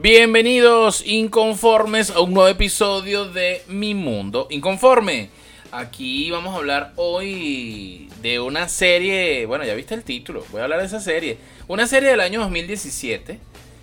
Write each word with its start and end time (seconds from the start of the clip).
Bienvenidos 0.00 1.04
inconformes 1.04 2.10
a 2.10 2.20
un 2.20 2.32
nuevo 2.32 2.48
episodio 2.48 3.24
de 3.24 3.62
Mi 3.66 3.96
Mundo 3.96 4.46
Inconforme. 4.48 5.28
Aquí 5.72 6.30
vamos 6.30 6.54
a 6.54 6.58
hablar 6.58 6.92
hoy 6.94 8.08
de 8.22 8.38
una 8.38 8.68
serie, 8.68 9.44
bueno 9.46 9.64
ya 9.64 9.74
viste 9.74 9.94
el 9.94 10.04
título, 10.04 10.44
voy 10.52 10.60
a 10.60 10.64
hablar 10.64 10.78
de 10.78 10.86
esa 10.86 11.00
serie. 11.00 11.38
Una 11.66 11.88
serie 11.88 12.10
del 12.10 12.20
año 12.20 12.38
2017 12.42 13.40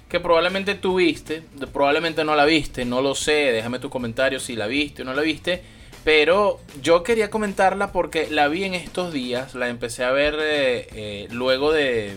que 0.07 0.19
probablemente 0.21 0.75
tú 0.75 0.95
viste, 0.95 1.43
probablemente 1.73 2.23
no 2.23 2.33
la 2.37 2.45
viste, 2.45 2.85
no 2.85 3.01
lo 3.01 3.13
sé, 3.13 3.51
déjame 3.51 3.79
tu 3.79 3.89
comentario 3.89 4.39
si 4.39 4.55
la 4.55 4.67
viste 4.67 5.01
o 5.01 5.05
no 5.05 5.13
la 5.13 5.21
viste. 5.21 5.63
Pero 6.05 6.61
yo 6.81 7.03
quería 7.03 7.29
comentarla 7.29 7.91
porque 7.91 8.29
la 8.29 8.47
vi 8.47 8.63
en 8.63 8.73
estos 8.73 9.11
días, 9.11 9.53
la 9.53 9.67
empecé 9.67 10.05
a 10.05 10.11
ver 10.11 10.35
eh, 10.39 10.87
eh, 10.93 11.27
luego 11.29 11.73
de, 11.73 12.15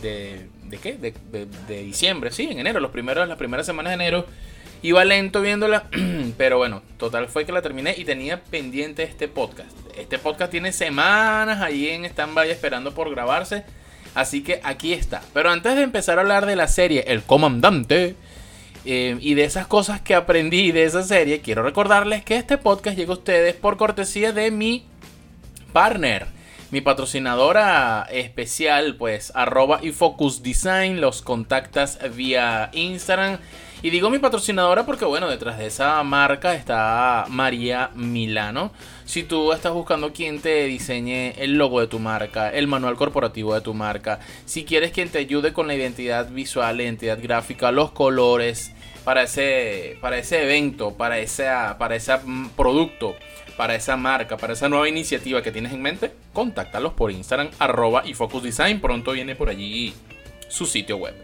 de 0.00 0.46
¿De 0.68 0.78
qué? 0.78 0.94
De, 0.94 1.82
diciembre, 1.82 2.30
sí, 2.32 2.48
en 2.50 2.58
enero, 2.58 2.80
los 2.80 2.90
primeros, 2.90 3.28
las 3.28 3.38
primeras 3.38 3.66
semanas 3.66 3.90
de 3.90 3.94
enero. 3.94 4.26
Iba 4.82 5.04
lento 5.04 5.40
viéndola, 5.40 5.84
pero 6.36 6.58
bueno, 6.58 6.82
total 6.98 7.28
fue 7.28 7.46
que 7.46 7.52
la 7.52 7.62
terminé 7.62 7.94
y 7.96 8.04
tenía 8.04 8.42
pendiente 8.42 9.02
este 9.02 9.26
podcast. 9.26 9.70
Este 9.96 10.18
podcast 10.18 10.50
tiene 10.50 10.72
semanas 10.72 11.62
ahí 11.62 11.88
en 11.88 12.04
stand-by 12.04 12.50
esperando 12.50 12.92
por 12.92 13.10
grabarse. 13.10 13.64
Así 14.14 14.42
que 14.42 14.60
aquí 14.62 14.92
está. 14.92 15.22
Pero 15.32 15.50
antes 15.50 15.76
de 15.76 15.82
empezar 15.82 16.18
a 16.18 16.22
hablar 16.22 16.46
de 16.46 16.56
la 16.56 16.68
serie 16.68 17.04
El 17.06 17.22
Comandante 17.22 18.14
eh, 18.84 19.16
y 19.20 19.34
de 19.34 19.44
esas 19.44 19.66
cosas 19.66 20.00
que 20.00 20.14
aprendí 20.14 20.72
de 20.72 20.84
esa 20.84 21.02
serie, 21.02 21.40
quiero 21.40 21.62
recordarles 21.62 22.24
que 22.24 22.36
este 22.36 22.58
podcast 22.58 22.96
llega 22.96 23.10
a 23.10 23.16
ustedes 23.16 23.54
por 23.54 23.76
cortesía 23.76 24.32
de 24.32 24.50
mi 24.50 24.86
partner 25.72 26.35
mi 26.70 26.80
patrocinadora 26.80 28.06
especial, 28.10 28.96
pues, 28.96 29.32
arroba 29.34 29.80
y 29.82 29.92
Focus 29.92 30.42
Design, 30.42 31.00
los 31.00 31.22
contactas 31.22 31.98
vía 32.14 32.70
Instagram. 32.72 33.38
Y 33.82 33.90
digo 33.90 34.10
mi 34.10 34.18
patrocinadora 34.18 34.84
porque, 34.84 35.04
bueno, 35.04 35.28
detrás 35.28 35.58
de 35.58 35.66
esa 35.66 36.02
marca 36.02 36.54
está 36.54 37.26
María 37.28 37.90
Milano. 37.94 38.72
Si 39.04 39.22
tú 39.22 39.52
estás 39.52 39.72
buscando 39.72 40.12
quien 40.12 40.40
te 40.40 40.64
diseñe 40.64 41.34
el 41.36 41.56
logo 41.56 41.80
de 41.80 41.86
tu 41.86 41.98
marca, 41.98 42.50
el 42.50 42.66
manual 42.66 42.96
corporativo 42.96 43.54
de 43.54 43.60
tu 43.60 43.74
marca, 43.74 44.18
si 44.44 44.64
quieres 44.64 44.92
quien 44.92 45.10
te 45.10 45.18
ayude 45.18 45.52
con 45.52 45.68
la 45.68 45.74
identidad 45.74 46.30
visual, 46.30 46.78
la 46.78 46.82
identidad 46.82 47.18
gráfica, 47.22 47.70
los 47.70 47.92
colores 47.92 48.72
para 49.06 49.22
ese, 49.22 49.98
para 50.00 50.18
ese 50.18 50.42
evento, 50.42 50.96
para, 50.96 51.20
esa, 51.20 51.78
para 51.78 51.94
ese 51.94 52.12
producto 52.56 53.14
para 53.56 53.76
esa 53.76 53.96
marca, 53.96 54.36
para 54.36 54.52
esa 54.52 54.68
nueva 54.68 54.88
iniciativa 54.88 55.44
que 55.44 55.52
tienes 55.52 55.72
en 55.72 55.80
mente, 55.80 56.10
contáctalos 56.32 56.92
por 56.92 57.12
Instagram, 57.12 57.50
arroba 57.60 58.02
y 58.04 58.14
Focus 58.14 58.42
Design. 58.42 58.80
Pronto 58.80 59.12
viene 59.12 59.36
por 59.36 59.48
allí 59.48 59.94
su 60.48 60.66
sitio 60.66 60.96
web. 60.96 61.14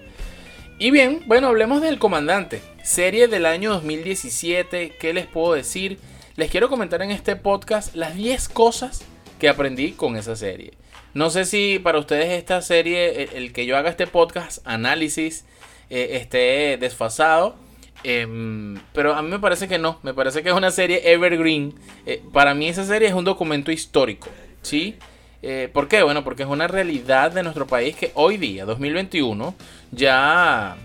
Y 0.79 0.93
bien, 0.93 1.25
bueno, 1.27 1.49
hablemos 1.49 1.83
del 1.83 1.99
Comandante, 1.99 2.63
serie 2.85 3.27
del 3.27 3.47
año 3.47 3.73
2017. 3.73 4.95
¿Qué 4.99 5.13
les 5.13 5.27
puedo 5.27 5.55
decir? 5.55 5.99
Les 6.37 6.53
quiero 6.53 6.69
comentar 6.69 7.03
en 7.03 7.11
este 7.11 7.35
podcast 7.35 7.97
las 7.97 8.15
10 8.15 8.49
cosas 8.49 9.05
que 9.41 9.49
aprendí 9.49 9.91
con 9.91 10.17
esa 10.17 10.37
serie. 10.37 10.75
No 11.15 11.31
sé 11.31 11.47
si 11.47 11.81
para 11.81 11.99
ustedes 11.99 12.31
esta 12.31 12.63
serie, 12.63 13.29
el, 13.35 13.53
que 13.53 13.67
yo 13.67 13.77
haga 13.77 13.91
este 13.91 14.07
podcast, 14.07 14.65
análisis, 14.65 15.45
eh, 15.91 16.11
esté 16.13 16.79
desfasado 16.79 17.57
Em, 18.05 18.79
pero 18.93 19.15
a 19.15 19.23
mí 19.23 19.29
me 19.29 19.39
parece 19.39 19.69
que 19.69 19.79
no, 19.79 19.99
me 20.03 20.15
parece 20.15 20.43
que 20.43 20.49
es 20.49 20.55
una 20.55 20.71
serie 20.71 21.13
evergreen. 21.13 21.75
Eh, 22.07 22.23
para 22.33 22.55
mí 22.55 22.69
esa 22.69 22.85
serie 22.85 23.09
es 23.09 23.15
un 23.15 23.25
documento 23.25 23.71
histórico, 23.71 24.29
¿sí? 24.63 24.97
Eh, 25.43 25.69
¿Por 25.73 25.89
qué? 25.89 26.03
Bueno, 26.03 26.25
porque 26.25 26.45
es 26.45 26.49
una 26.49 26.69
realidad 26.69 27.33
de 27.33 27.43
nuestro 27.43 27.67
país 27.67 27.97
que 27.97 28.13
hoy 28.15 28.37
día, 28.37 28.65
2021, 28.65 29.55
ya 29.91 30.77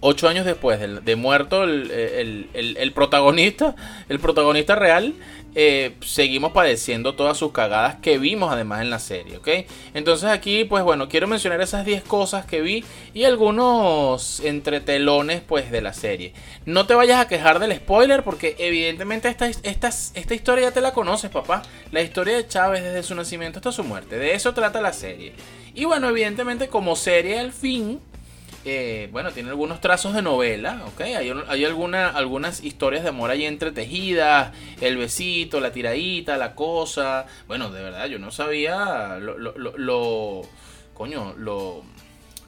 ocho 0.00 0.28
años 0.28 0.44
después 0.44 0.80
de, 0.80 1.16
muerto 1.16 1.64
el, 1.64 2.92
protagonista, 2.94 3.74
el 4.08 4.18
protagonista 4.18 4.74
real, 4.74 5.14
eh, 5.58 5.96
seguimos 6.00 6.52
padeciendo 6.52 7.14
todas 7.14 7.38
sus 7.38 7.50
cagadas 7.52 7.96
que 7.96 8.18
vimos 8.18 8.52
además 8.52 8.82
en 8.82 8.90
la 8.90 8.98
serie, 8.98 9.38
¿ok? 9.38 9.48
Entonces 9.94 10.28
aquí, 10.28 10.64
pues 10.64 10.84
bueno, 10.84 11.08
quiero 11.08 11.26
mencionar 11.28 11.62
esas 11.62 11.86
10 11.86 12.02
cosas 12.02 12.44
que 12.44 12.60
vi 12.60 12.84
y 13.14 13.24
algunos 13.24 14.40
entretelones, 14.40 15.40
pues, 15.40 15.70
de 15.70 15.80
la 15.80 15.94
serie. 15.94 16.34
No 16.66 16.86
te 16.86 16.94
vayas 16.94 17.20
a 17.20 17.28
quejar 17.28 17.58
del 17.58 17.74
spoiler 17.74 18.22
porque 18.22 18.54
evidentemente 18.58 19.28
esta, 19.28 19.46
esta, 19.48 19.88
esta 19.88 20.34
historia 20.34 20.68
ya 20.68 20.72
te 20.72 20.82
la 20.82 20.92
conoces, 20.92 21.30
papá. 21.30 21.62
La 21.90 22.02
historia 22.02 22.36
de 22.36 22.46
Chávez 22.46 22.82
desde 22.82 23.02
su 23.02 23.14
nacimiento 23.14 23.58
hasta 23.58 23.72
su 23.72 23.82
muerte. 23.82 24.18
De 24.18 24.34
eso 24.34 24.52
trata 24.52 24.82
la 24.82 24.92
serie. 24.92 25.32
Y 25.74 25.86
bueno, 25.86 26.10
evidentemente 26.10 26.68
como 26.68 26.96
serie 26.96 27.38
al 27.38 27.52
fin 27.52 28.00
eh, 28.68 29.08
bueno, 29.12 29.30
tiene 29.30 29.50
algunos 29.50 29.80
trazos 29.80 30.12
de 30.12 30.22
novela, 30.22 30.82
¿ok? 30.88 31.00
Hay, 31.02 31.32
hay 31.46 31.64
algunas 31.64 32.64
historias 32.64 33.04
de 33.04 33.10
amor 33.10 33.30
ahí 33.30 33.44
entretejidas, 33.44 34.52
el 34.80 34.96
besito, 34.96 35.60
la 35.60 35.70
tiradita, 35.70 36.36
la 36.36 36.56
cosa. 36.56 37.26
Bueno, 37.46 37.70
de 37.70 37.80
verdad, 37.80 38.06
yo 38.06 38.18
no 38.18 38.32
sabía 38.32 39.18
lo, 39.20 39.38
lo, 39.38 39.52
lo, 39.56 40.42
coño, 40.94 41.32
lo, 41.38 41.84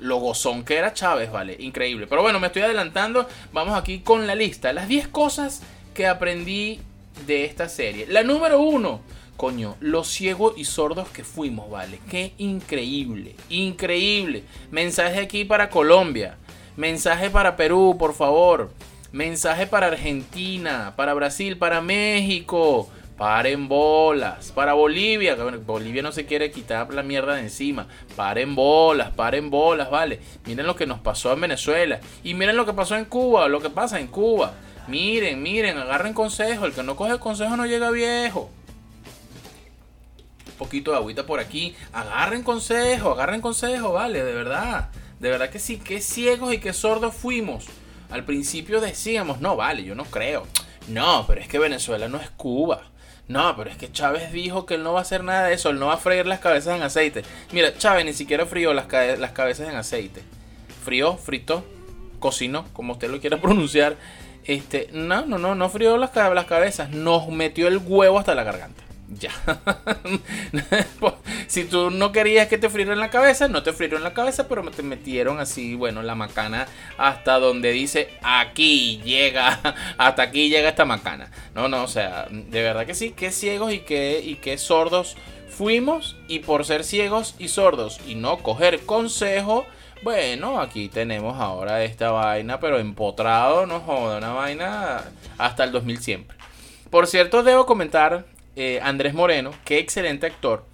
lo 0.00 0.16
gozón 0.16 0.64
que 0.64 0.76
era 0.76 0.92
Chávez, 0.92 1.30
¿vale? 1.30 1.56
Increíble. 1.60 2.08
Pero 2.08 2.22
bueno, 2.22 2.40
me 2.40 2.48
estoy 2.48 2.62
adelantando. 2.62 3.28
Vamos 3.52 3.78
aquí 3.78 4.00
con 4.00 4.26
la 4.26 4.34
lista. 4.34 4.72
Las 4.72 4.88
10 4.88 5.06
cosas 5.06 5.62
que 5.94 6.08
aprendí 6.08 6.80
de 7.28 7.44
esta 7.44 7.68
serie. 7.68 8.06
La 8.08 8.24
número 8.24 8.60
uno 8.60 9.02
Coño, 9.38 9.76
los 9.78 10.08
ciegos 10.08 10.54
y 10.56 10.64
sordos 10.64 11.10
que 11.10 11.22
fuimos, 11.22 11.70
¿vale? 11.70 12.00
Qué 12.10 12.32
increíble, 12.38 13.36
increíble. 13.48 14.42
Mensaje 14.72 15.20
aquí 15.20 15.44
para 15.44 15.70
Colombia. 15.70 16.36
Mensaje 16.74 17.30
para 17.30 17.54
Perú, 17.54 17.94
por 18.00 18.14
favor. 18.14 18.72
Mensaje 19.12 19.68
para 19.68 19.86
Argentina, 19.86 20.94
para 20.96 21.14
Brasil, 21.14 21.56
para 21.56 21.80
México. 21.80 22.90
Paren 23.16 23.68
bolas. 23.68 24.50
Para 24.50 24.72
Bolivia. 24.72 25.36
Bolivia 25.64 26.02
no 26.02 26.10
se 26.10 26.26
quiere 26.26 26.50
quitar 26.50 26.92
la 26.92 27.04
mierda 27.04 27.36
de 27.36 27.42
encima. 27.42 27.86
Paren 28.16 28.56
bolas, 28.56 29.12
paren 29.12 29.50
bolas, 29.50 29.88
vale. 29.88 30.18
Miren 30.46 30.66
lo 30.66 30.74
que 30.74 30.86
nos 30.86 30.98
pasó 30.98 31.32
en 31.32 31.42
Venezuela. 31.42 32.00
Y 32.24 32.34
miren 32.34 32.56
lo 32.56 32.66
que 32.66 32.72
pasó 32.72 32.96
en 32.96 33.04
Cuba, 33.04 33.46
lo 33.46 33.60
que 33.60 33.70
pasa 33.70 34.00
en 34.00 34.08
Cuba. 34.08 34.54
Miren, 34.88 35.40
miren, 35.40 35.78
agarren 35.78 36.12
consejo. 36.12 36.66
El 36.66 36.72
que 36.72 36.82
no 36.82 36.96
coge 36.96 37.20
consejo 37.20 37.56
no 37.56 37.66
llega 37.66 37.92
viejo 37.92 38.50
poquito 40.58 40.90
de 40.90 40.98
agüita 40.98 41.24
por 41.24 41.40
aquí. 41.40 41.74
Agarren 41.92 42.42
consejo, 42.42 43.12
agarren 43.12 43.40
consejo, 43.40 43.92
vale, 43.92 44.22
de 44.22 44.32
verdad. 44.34 44.90
De 45.20 45.30
verdad 45.30 45.50
que 45.50 45.58
sí, 45.58 45.78
qué 45.78 46.00
ciegos 46.00 46.52
y 46.52 46.58
qué 46.58 46.72
sordos 46.72 47.14
fuimos. 47.14 47.66
Al 48.10 48.24
principio 48.24 48.80
decíamos, 48.80 49.40
no, 49.40 49.56
vale, 49.56 49.84
yo 49.84 49.94
no 49.94 50.04
creo. 50.04 50.46
No, 50.88 51.24
pero 51.26 51.40
es 51.40 51.48
que 51.48 51.58
Venezuela 51.58 52.08
no 52.08 52.18
es 52.18 52.30
Cuba. 52.30 52.82
No, 53.28 53.54
pero 53.56 53.68
es 53.68 53.76
que 53.76 53.92
Chávez 53.92 54.32
dijo 54.32 54.64
que 54.64 54.74
él 54.74 54.82
no 54.82 54.94
va 54.94 55.00
a 55.00 55.02
hacer 55.02 55.22
nada 55.22 55.48
de 55.48 55.54
eso, 55.54 55.68
él 55.68 55.78
no 55.78 55.88
va 55.88 55.94
a 55.94 55.98
freír 55.98 56.26
las 56.26 56.40
cabezas 56.40 56.76
en 56.76 56.82
aceite. 56.82 57.22
Mira, 57.52 57.76
Chávez 57.76 58.06
ni 58.06 58.14
siquiera 58.14 58.46
frió 58.46 58.72
las, 58.72 58.90
las 59.18 59.32
cabezas 59.32 59.68
en 59.68 59.76
aceite. 59.76 60.22
Frió, 60.82 61.16
frito, 61.18 61.62
cocinó, 62.18 62.64
como 62.72 62.94
usted 62.94 63.10
lo 63.10 63.20
quiera 63.20 63.36
pronunciar. 63.40 63.96
Este, 64.44 64.88
no, 64.92 65.26
no, 65.26 65.36
no, 65.36 65.54
no 65.54 65.68
frió 65.68 65.98
las, 65.98 66.14
las 66.14 66.46
cabezas, 66.46 66.88
nos 66.88 67.28
metió 67.28 67.68
el 67.68 67.76
huevo 67.76 68.18
hasta 68.18 68.34
la 68.34 68.44
garganta. 68.44 68.82
Ya. 69.10 69.30
si 71.46 71.64
tú 71.64 71.90
no 71.90 72.12
querías 72.12 72.48
que 72.48 72.58
te 72.58 72.68
frieran 72.68 72.98
la 72.98 73.08
cabeza, 73.08 73.48
no 73.48 73.62
te 73.62 73.72
frieron 73.72 74.02
la 74.02 74.12
cabeza, 74.12 74.48
pero 74.48 74.62
te 74.70 74.82
metieron 74.82 75.40
así, 75.40 75.74
bueno, 75.74 76.02
la 76.02 76.14
macana 76.14 76.66
hasta 76.98 77.38
donde 77.38 77.72
dice 77.72 78.10
aquí 78.22 79.00
llega, 79.02 79.60
hasta 79.98 80.22
aquí 80.22 80.50
llega 80.50 80.68
esta 80.68 80.84
macana. 80.84 81.30
No, 81.54 81.68
no, 81.68 81.84
o 81.84 81.88
sea, 81.88 82.28
de 82.30 82.62
verdad 82.62 82.84
que 82.84 82.94
sí, 82.94 83.12
qué 83.12 83.32
ciegos 83.32 83.72
y 83.72 83.80
qué, 83.80 84.20
y 84.22 84.36
qué 84.36 84.58
sordos 84.58 85.16
fuimos. 85.48 86.16
Y 86.28 86.40
por 86.40 86.66
ser 86.66 86.84
ciegos 86.84 87.34
y 87.38 87.48
sordos 87.48 88.00
y 88.06 88.14
no 88.14 88.38
coger 88.38 88.80
consejo, 88.80 89.64
bueno, 90.02 90.60
aquí 90.60 90.88
tenemos 90.88 91.40
ahora 91.40 91.82
esta 91.82 92.10
vaina, 92.10 92.60
pero 92.60 92.78
empotrado, 92.78 93.66
no 93.66 93.80
joda, 93.80 94.18
una 94.18 94.34
vaina 94.34 95.02
hasta 95.38 95.64
el 95.64 95.72
2000 95.72 96.02
siempre. 96.02 96.36
Por 96.90 97.06
cierto, 97.06 97.42
debo 97.42 97.64
comentar 97.64 98.26
eh, 98.58 98.80
Andrés 98.82 99.14
Moreno, 99.14 99.52
qué 99.64 99.78
excelente 99.78 100.26
actor. 100.26 100.64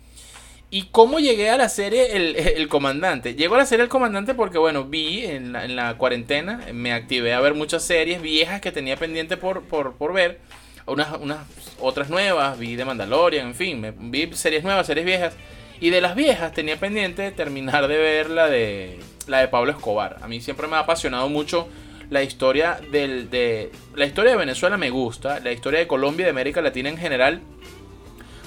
¿Y 0.71 0.85
cómo 0.91 1.19
llegué 1.19 1.51
a 1.51 1.59
la 1.59 1.69
serie 1.69 2.17
el, 2.17 2.67
Comandante? 2.69 3.35
Llego 3.35 3.57
a 3.57 3.59
la 3.59 3.67
serie 3.67 3.85
El 3.85 3.91
Comandante 3.91 4.33
porque, 4.35 4.57
bueno, 4.57 4.85
vi 4.85 5.25
en 5.27 5.53
la, 5.53 5.99
cuarentena, 5.99 6.67
me 6.73 6.95
activé 6.95 7.35
a 7.35 7.41
ver 7.41 7.53
muchas 7.53 7.85
series 7.85 8.23
viejas 8.23 8.63
que 8.63 8.73
tenía 8.73 8.97
pendiente 8.97 9.37
por, 9.37 9.65
por, 9.65 10.13
ver. 10.15 10.41
Unas, 10.87 11.09
unas 11.21 11.41
otras 11.79 12.09
nuevas, 12.09 12.59
vi 12.59 12.75
de 12.75 12.87
Mandalorian, 12.87 13.49
en 13.49 13.55
fin, 13.55 13.81
me, 13.81 13.93
vi 13.93 14.31
series 14.33 14.65
nuevas, 14.65 14.87
series 14.87 15.05
viejas. 15.05 15.35
Y 15.79 15.91
de 15.91 16.01
las 16.01 16.15
viejas 16.15 16.55
tenía 16.55 16.81
pendiente 16.81 17.31
terminar 17.33 17.87
de 17.87 17.99
ver 17.99 18.31
la 18.31 18.49
de, 18.49 18.99
la 19.27 19.41
de 19.41 19.49
Pablo 19.49 19.73
Escobar. 19.73 20.17
A 20.23 20.29
mí 20.29 20.41
siempre 20.41 20.69
me 20.69 20.77
ha 20.77 20.81
apasionado 20.81 21.29
mucho 21.29 21.69
la 22.11 22.23
historia 22.23 22.81
del, 22.91 23.31
de... 23.31 23.71
La 23.95 24.07
historia 24.07 24.33
de 24.33 24.39
Venezuela 24.39 24.77
me 24.77 24.91
gusta, 24.91 25.41
la 25.41 25.53
historia 25.53 25.81
de 25.81 25.87
Colombia 25.87 26.23
y 26.23 26.25
de 26.25 26.31
América 26.31 26.63
Latina 26.63 26.89
en 26.89 26.99
general 26.99 27.41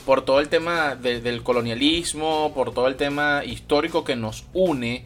por 0.07 0.23
todo 0.23 0.39
el 0.39 0.47
tema 0.47 0.95
del 0.95 1.43
colonialismo, 1.43 2.53
por 2.55 2.73
todo 2.73 2.87
el 2.87 2.95
tema 2.95 3.43
histórico 3.43 4.05
que 4.05 4.15
nos 4.15 4.45
une. 4.53 5.03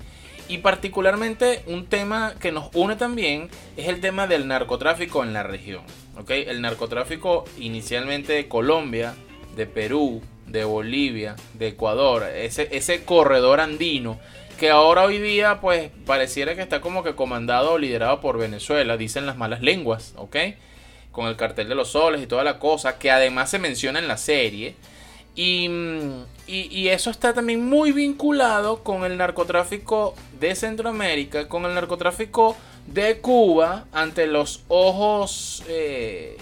Y 0.48 0.59
particularmente 0.59 1.63
un 1.65 1.88
tema 1.88 2.36
que 2.39 2.51
nos 2.51 2.69
une 2.75 2.95
también 2.98 3.50
es 3.77 3.88
el 3.88 4.00
tema 4.00 4.27
del 4.27 4.48
narcotráfico 4.48 5.24
en 5.24 5.33
la 5.33 5.42
región. 5.42 5.81
¿okay? 6.19 6.44
El 6.48 6.62
narcotráfico 6.62 7.45
inicialmente 7.57 8.33
de 8.33 8.48
Colombia, 8.48 9.15
de 9.56 9.65
Perú, 9.65 10.21
de 10.45 10.65
Bolivia, 10.65 11.36
de 11.56 11.69
Ecuador, 11.69 12.24
ese, 12.36 12.68
ese 12.71 13.03
corredor 13.03 13.59
andino 13.59 14.19
que 14.61 14.69
ahora 14.69 15.05
hoy 15.05 15.17
día 15.17 15.59
pues 15.59 15.89
pareciera 16.05 16.55
que 16.55 16.61
está 16.61 16.81
como 16.81 17.01
que 17.01 17.15
comandado 17.15 17.71
o 17.71 17.77
liderado 17.79 18.21
por 18.21 18.37
Venezuela, 18.37 18.95
dicen 18.95 19.25
las 19.25 19.35
malas 19.35 19.63
lenguas, 19.63 20.13
¿ok? 20.17 20.35
Con 21.11 21.25
el 21.25 21.35
cartel 21.35 21.67
de 21.67 21.73
los 21.73 21.93
soles 21.93 22.21
y 22.21 22.27
toda 22.27 22.43
la 22.43 22.59
cosa, 22.59 22.99
que 22.99 23.09
además 23.09 23.49
se 23.49 23.57
menciona 23.57 23.97
en 23.97 24.07
la 24.07 24.17
serie. 24.17 24.75
Y, 25.33 25.67
y, 26.45 26.89
eso 26.89 27.09
está 27.09 27.33
también 27.33 27.67
muy 27.67 27.91
vinculado 27.91 28.83
con 28.83 29.03
el 29.03 29.17
narcotráfico 29.17 30.13
de 30.39 30.53
Centroamérica, 30.53 31.47
con 31.47 31.65
el 31.65 31.73
narcotráfico 31.73 32.55
de 32.85 33.17
Cuba, 33.17 33.85
ante 33.91 34.27
los 34.27 34.63
ojos 34.67 35.63
eh, 35.69 36.37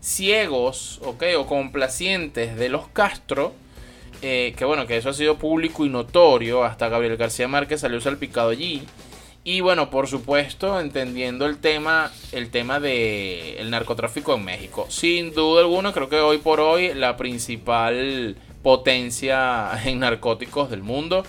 ciegos 0.00 1.00
okay, 1.04 1.36
o 1.36 1.46
complacientes 1.46 2.56
de 2.56 2.68
los 2.68 2.88
Castro. 2.88 3.52
Eh, 4.22 4.54
que 4.56 4.64
bueno, 4.64 4.86
que 4.86 4.96
eso 4.96 5.08
ha 5.08 5.14
sido 5.14 5.38
público 5.38 5.84
y 5.84 5.88
notorio. 5.88 6.64
Hasta 6.64 6.88
Gabriel 6.88 7.16
García 7.16 7.48
Márquez 7.48 7.80
salió 7.80 8.00
salpicado 8.00 8.50
allí. 8.50 8.82
Y 9.42 9.62
bueno, 9.62 9.88
por 9.88 10.06
supuesto, 10.06 10.78
entendiendo 10.78 11.46
el 11.46 11.58
tema, 11.58 12.12
el 12.32 12.50
tema 12.50 12.78
de 12.78 13.58
el 13.58 13.70
narcotráfico 13.70 14.34
en 14.34 14.44
México. 14.44 14.86
Sin 14.90 15.32
duda 15.32 15.62
alguna, 15.62 15.92
creo 15.92 16.10
que 16.10 16.20
hoy 16.20 16.38
por 16.38 16.60
hoy 16.60 16.92
la 16.92 17.16
principal 17.16 18.36
potencia 18.62 19.70
en 19.84 20.00
narcóticos 20.00 20.70
del 20.70 20.82
mundo. 20.82 21.24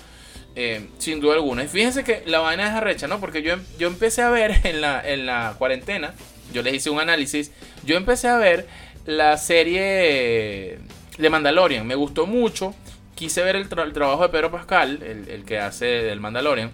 Eh, 0.56 0.90
sin 0.98 1.22
duda 1.22 1.36
alguna. 1.36 1.66
Fíjense 1.66 2.04
que 2.04 2.24
la 2.26 2.40
vaina 2.40 2.68
es 2.68 2.74
arrecha, 2.74 3.08
¿no? 3.08 3.22
Porque 3.22 3.42
yo, 3.42 3.56
yo 3.80 3.88
empecé 3.88 4.22
a 4.22 4.30
ver 4.30 4.60
en 4.66 4.82
la, 4.82 5.02
en 5.08 5.26
la 5.26 5.56
cuarentena, 5.58 6.14
yo 6.54 6.62
les 6.62 6.74
hice 6.74 6.90
un 6.90 7.00
análisis, 7.00 7.54
yo 7.86 7.96
empecé 7.96 8.28
a 8.28 8.36
ver 8.36 8.68
la 9.06 9.38
serie 9.38 10.80
de 11.18 11.30
Mandalorian. 11.30 11.88
Me 11.88 11.96
gustó 11.96 12.26
mucho. 12.26 12.76
Quise 13.22 13.44
ver 13.44 13.56
el, 13.56 13.70
trabajo 13.70 14.24
de 14.24 14.30
Pedro 14.30 14.50
Pascal, 14.50 15.04
el, 15.04 15.30
el 15.30 15.46
que 15.46 15.60
hace 15.60 15.86
del 15.86 16.20
Mandalorian. 16.20 16.72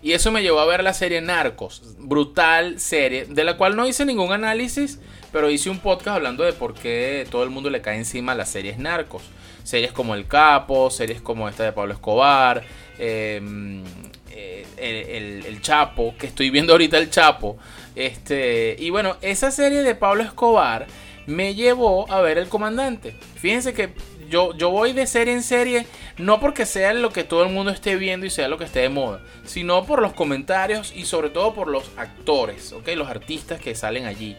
Y 0.00 0.12
eso 0.12 0.30
me 0.30 0.42
llevó 0.42 0.60
a 0.60 0.64
ver 0.64 0.84
la 0.84 0.94
serie 0.94 1.20
Narcos, 1.22 1.82
brutal 1.98 2.78
serie, 2.78 3.24
de 3.24 3.42
la 3.42 3.56
cual 3.56 3.74
no 3.74 3.84
hice 3.84 4.04
ningún 4.04 4.30
análisis, 4.30 5.00
pero 5.32 5.50
hice 5.50 5.70
un 5.70 5.80
podcast 5.80 6.18
hablando 6.18 6.44
de 6.44 6.52
por 6.52 6.74
qué 6.74 7.26
todo 7.32 7.42
el 7.42 7.50
mundo 7.50 7.68
le 7.68 7.80
cae 7.80 7.96
encima 7.96 8.30
a 8.30 8.34
las 8.36 8.48
series 8.48 8.78
Narcos. 8.78 9.24
Series 9.64 9.90
como 9.90 10.14
El 10.14 10.28
Capo, 10.28 10.88
series 10.88 11.20
como 11.20 11.48
esta 11.48 11.64
de 11.64 11.72
Pablo 11.72 11.94
Escobar, 11.94 12.62
em, 12.96 13.82
eh, 14.30 15.42
el, 15.48 15.60
Chapo, 15.62 16.14
que 16.16 16.28
estoy 16.28 16.50
viendo 16.50 16.74
ahorita 16.74 16.96
el 16.96 17.10
Chapo. 17.10 17.58
Este, 17.96 18.76
y 18.78 18.90
bueno, 18.90 19.16
esa 19.20 19.50
serie 19.50 19.82
de 19.82 19.96
Pablo 19.96 20.22
Escobar 20.22 20.86
me 21.26 21.56
llevó 21.56 22.08
a 22.12 22.20
ver 22.20 22.38
El 22.38 22.48
Comandante. 22.48 23.16
Fíjense 23.34 23.72
que 23.72 23.94
yo, 24.34 24.52
yo 24.56 24.70
voy 24.70 24.92
de 24.92 25.06
serie 25.06 25.32
en 25.32 25.44
serie, 25.44 25.86
no 26.18 26.40
porque 26.40 26.66
sea 26.66 26.92
lo 26.92 27.10
que 27.10 27.22
todo 27.22 27.44
el 27.44 27.52
mundo 27.52 27.70
esté 27.70 27.94
viendo 27.94 28.26
y 28.26 28.30
sea 28.30 28.48
lo 28.48 28.58
que 28.58 28.64
esté 28.64 28.80
de 28.80 28.88
moda, 28.88 29.20
sino 29.44 29.84
por 29.84 30.02
los 30.02 30.12
comentarios 30.12 30.92
y 30.92 31.04
sobre 31.04 31.30
todo 31.30 31.54
por 31.54 31.68
los 31.68 31.92
actores, 31.96 32.72
¿ok? 32.72 32.88
Los 32.96 33.08
artistas 33.08 33.60
que 33.60 33.76
salen 33.76 34.06
allí. 34.06 34.36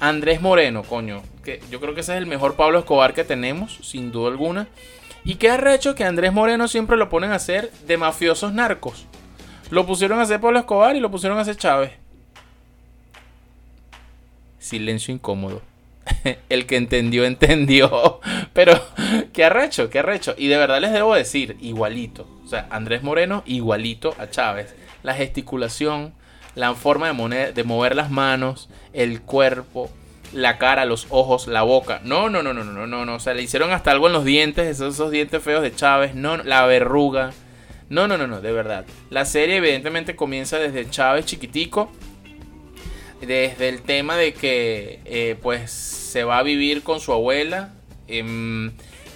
Andrés 0.00 0.42
Moreno, 0.42 0.82
coño, 0.82 1.22
que 1.42 1.62
yo 1.70 1.80
creo 1.80 1.94
que 1.94 2.02
ese 2.02 2.12
es 2.12 2.18
el 2.18 2.26
mejor 2.26 2.56
Pablo 2.56 2.78
Escobar 2.78 3.14
que 3.14 3.24
tenemos, 3.24 3.78
sin 3.82 4.12
duda 4.12 4.28
alguna. 4.28 4.68
Y 5.24 5.36
qué 5.36 5.48
arrecho 5.48 5.94
que 5.94 6.04
Andrés 6.04 6.30
Moreno 6.30 6.68
siempre 6.68 6.98
lo 6.98 7.08
ponen 7.08 7.32
a 7.32 7.36
hacer 7.36 7.72
de 7.86 7.96
mafiosos 7.96 8.52
narcos. 8.52 9.06
Lo 9.70 9.86
pusieron 9.86 10.18
a 10.18 10.24
hacer 10.24 10.42
Pablo 10.42 10.58
Escobar 10.58 10.94
y 10.94 11.00
lo 11.00 11.10
pusieron 11.10 11.38
a 11.38 11.40
hacer 11.40 11.56
Chávez. 11.56 11.92
Silencio 14.58 15.14
incómodo. 15.14 15.62
el 16.48 16.66
que 16.66 16.76
entendió, 16.76 17.24
entendió. 17.24 18.20
Pero, 18.52 18.80
qué 19.32 19.44
arrecho, 19.44 19.90
qué 19.90 20.00
arrecho. 20.00 20.34
Y 20.36 20.48
de 20.48 20.56
verdad 20.56 20.80
les 20.80 20.92
debo 20.92 21.14
decir, 21.14 21.56
igualito. 21.60 22.26
O 22.44 22.48
sea, 22.48 22.66
Andrés 22.70 23.02
Moreno, 23.02 23.42
igualito 23.46 24.14
a 24.18 24.30
Chávez. 24.30 24.74
La 25.02 25.14
gesticulación, 25.14 26.14
la 26.54 26.74
forma 26.74 27.08
de, 27.08 27.64
mover 27.64 27.94
las 27.94 28.10
manos, 28.10 28.68
el 28.92 29.20
cuerpo, 29.22 29.90
la 30.32 30.58
cara, 30.58 30.84
los 30.84 31.06
ojos, 31.10 31.46
la 31.46 31.62
boca. 31.62 32.00
No, 32.04 32.28
no, 32.28 32.42
no, 32.42 32.52
no, 32.52 32.64
no, 32.64 32.86
no, 32.86 33.04
no. 33.04 33.14
O 33.14 33.20
sea, 33.20 33.34
le 33.34 33.42
hicieron 33.42 33.70
hasta 33.72 33.90
algo 33.90 34.08
en 34.08 34.12
los 34.12 34.24
dientes, 34.24 34.66
esos, 34.66 34.94
esos 34.94 35.10
dientes 35.10 35.42
feos 35.42 35.62
de 35.62 35.74
Chávez. 35.74 36.14
No, 36.14 36.36
la 36.38 36.66
verruga. 36.66 37.30
No, 37.90 38.06
no, 38.06 38.18
no, 38.18 38.26
no, 38.26 38.40
de 38.40 38.52
verdad. 38.52 38.84
La 39.08 39.24
serie 39.24 39.56
evidentemente 39.56 40.16
comienza 40.16 40.58
desde 40.58 40.90
Chávez 40.90 41.24
chiquitico 41.24 41.90
desde 43.20 43.68
el 43.68 43.82
tema 43.82 44.16
de 44.16 44.32
que 44.32 45.00
eh, 45.04 45.36
pues 45.42 45.97
se 46.08 46.24
va 46.24 46.38
a 46.38 46.42
vivir 46.42 46.82
con 46.82 47.00
su 47.00 47.12
abuela. 47.12 47.74
Em, 48.08 48.72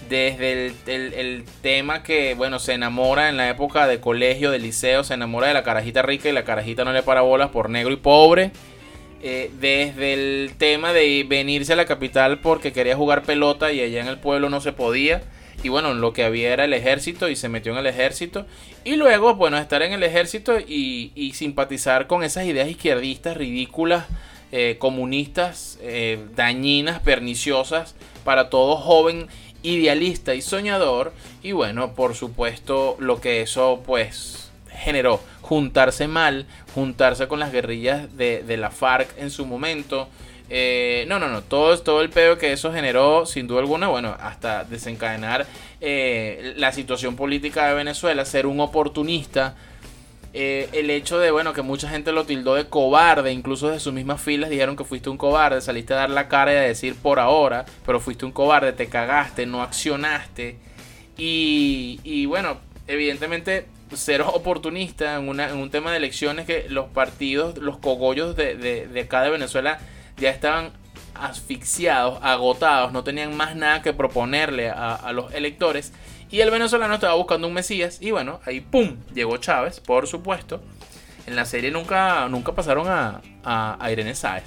desde 0.09 0.75
el, 0.87 1.45
tema 1.63 2.03
que, 2.03 2.35
bueno, 2.35 2.59
se 2.59 2.75
enamora 2.75 3.29
en 3.29 3.37
la 3.37 3.49
época 3.49 3.87
de 3.87 4.01
colegio, 4.01 4.51
de 4.51 4.59
liceo, 4.59 5.05
se 5.05 5.15
enamora 5.15 5.49
de 5.49 5.55
la 5.55 5.63
carajita 5.63 6.03
rica 6.03 6.29
y 6.29 6.33
la 6.33 6.45
carajita 6.45 6.85
no 6.85 6.93
le 6.93 7.03
para 7.03 7.23
bolas 7.23 7.51
por 7.51 7.71
negro 7.71 7.93
y 7.93 7.97
pobre. 7.97 8.51
Eh, 9.23 9.51
desde 9.61 10.13
el 10.15 10.55
tema 10.59 10.93
de 10.93 11.25
venirse 11.29 11.73
a 11.73 11.77
la 11.77 11.85
capital 11.87 12.41
porque 12.41 12.73
quería 12.73 12.97
jugar 12.97 13.23
pelota 13.23 13.73
y 13.73 13.81
allá 13.81 14.01
en 14.01 14.09
el 14.09 14.19
pueblo 14.19 14.51
no 14.51 14.61
se 14.61 14.73
podía 14.73 15.23
y 15.63 15.69
bueno, 15.69 15.95
lo 15.95 16.13
que 16.13 16.25
había 16.25 16.53
era 16.53 16.65
el 16.65 16.73
ejército 16.73 17.29
y 17.29 17.37
se 17.37 17.49
metió 17.49 17.73
en 17.73 17.79
el 17.79 17.87
ejército. 17.87 18.47
Y 18.85 18.97
luego, 18.97 19.37
bueno, 19.37 19.59
estar 19.59 19.83
en 19.83 19.93
el 19.93 20.03
ejército 20.03 20.59
y, 20.59 21.33
simpatizar 21.35 22.07
con 22.07 22.25
esas 22.25 22.47
ideas 22.47 22.69
izquierdistas 22.69 23.37
ridículas, 23.37 24.07
eh, 24.55 24.77
comunistas, 24.79 25.79
eh, 25.81 26.27
dañinas, 26.37 27.01
perniciosas 27.01 27.95
para 28.23 28.51
todo 28.51 28.77
joven 28.77 29.29
idealista 29.63 30.35
y 30.35 30.43
soñador. 30.43 31.15
Y 31.43 31.53
bueno, 31.53 31.95
por 31.95 32.15
supuesto, 32.15 32.97
lo 32.99 33.19
que 33.19 33.41
eso 33.41 33.83
pues 33.87 34.51
generó, 34.69 35.21
juntarse 35.41 36.07
mal, 36.07 36.47
juntarse 36.75 37.29
con 37.29 37.41
las 37.41 37.51
guerrillas 37.51 38.15
de, 38.19 38.43
de 38.43 38.57
la 38.59 38.71
FARC 38.71 39.17
en 39.17 39.31
su 39.31 39.47
momento. 39.47 40.09
Eh, 40.51 41.07
no, 41.09 41.19
no, 41.19 41.29
no. 41.29 41.41
Todo, 41.41 41.79
todo 41.79 42.03
el 42.03 42.11
pedo 42.11 42.37
que 42.37 42.53
eso 42.53 42.75
generó, 42.75 43.25
sin 43.25 43.47
duda 43.47 43.61
alguna, 43.61 43.89
bueno, 43.89 44.15
hasta 44.21 44.65
desencadenar 44.65 45.47
la 45.81 46.73
situación 46.73 47.17
política 47.17 47.69
de 47.69 47.75
Venezuela, 47.75 48.27
ser 48.27 48.47
un 48.47 48.61
oportunista. 48.61 49.57
Eh, 50.35 50.69
el 50.73 50.89
hecho 50.91 51.19
de, 51.19 51.31
bueno, 51.31 51.53
que 51.53 51.63
mucha 51.63 51.89
gente 51.89 52.13
lo 52.13 52.25
tildó 52.25 52.55
de 52.55 52.67
cobarde, 52.67 53.33
incluso 53.33 53.69
de 53.69 53.81
sus 53.81 53.93
mismas 53.93 54.21
filas 54.21 54.49
dijeron 54.49 54.77
que 54.77 54.85
fuiste 54.85 55.11
un 55.11 55.19
cobarde, 55.19 55.61
saliste 55.61 55.93
a 55.93 55.97
dar 55.97 56.11
la 56.11 56.29
cara 56.29 56.55
y 56.55 56.57
a 56.57 56.61
decir 56.61 56.95
por 56.95 57.19
ahora, 57.19 57.67
pero 57.85 58.01
fuiste 58.01 58.25
un 58.25 58.33
cobarde, 58.33 58.73
te 58.73 58.87
cagaste, 58.87 59.45
no 59.47 59.63
accionaste. 59.63 60.57
Y, 61.19 62.27
bueno, 62.27 62.59
evidentemente 62.89 63.67
ser 63.95 64.23
oportunista 64.23 65.17
en, 65.17 65.29
un 65.29 65.71
tema 65.71 65.91
de 65.91 65.99
elecciones 65.99 66.47
que 66.47 66.67
los 66.69 66.89
partidos, 66.89 67.59
los 67.59 67.77
cogollos 67.77 68.35
de, 68.35 68.57
de, 68.57 68.89
de 68.89 69.01
acá 69.03 69.23
de 69.23 69.31
Venezuela 69.31 69.79
ya 70.17 70.31
estaban 70.31 70.73
asfixiados, 71.15 72.19
agotados, 72.23 72.93
no 72.93 73.05
tenían 73.05 73.37
más 73.37 73.55
nada 73.55 73.83
que 73.83 73.93
proponerle 73.93 74.71
a, 74.71 75.13
los 75.13 75.33
electores. 75.35 75.93
Y 76.33 76.41
el 76.41 76.51
venezolano 76.51 76.95
estaba 76.95 77.15
buscando 77.15 77.47
un 77.47 77.53
Mesías. 77.53 77.99
Y 78.01 78.11
bueno, 78.11 78.41
ahí 78.47 78.63
¡pum! 78.63 78.97
Llegó 79.15 79.37
Chávez, 79.37 79.81
por 79.81 80.07
supuesto. 80.09 80.63
En 81.27 81.37
la 81.37 81.45
serie 81.45 81.71
nunca, 81.71 82.27
nunca 82.31 82.53
pasaron 82.53 82.87
a, 82.89 83.79
Irene 83.93 84.15
Sáez. 84.15 84.45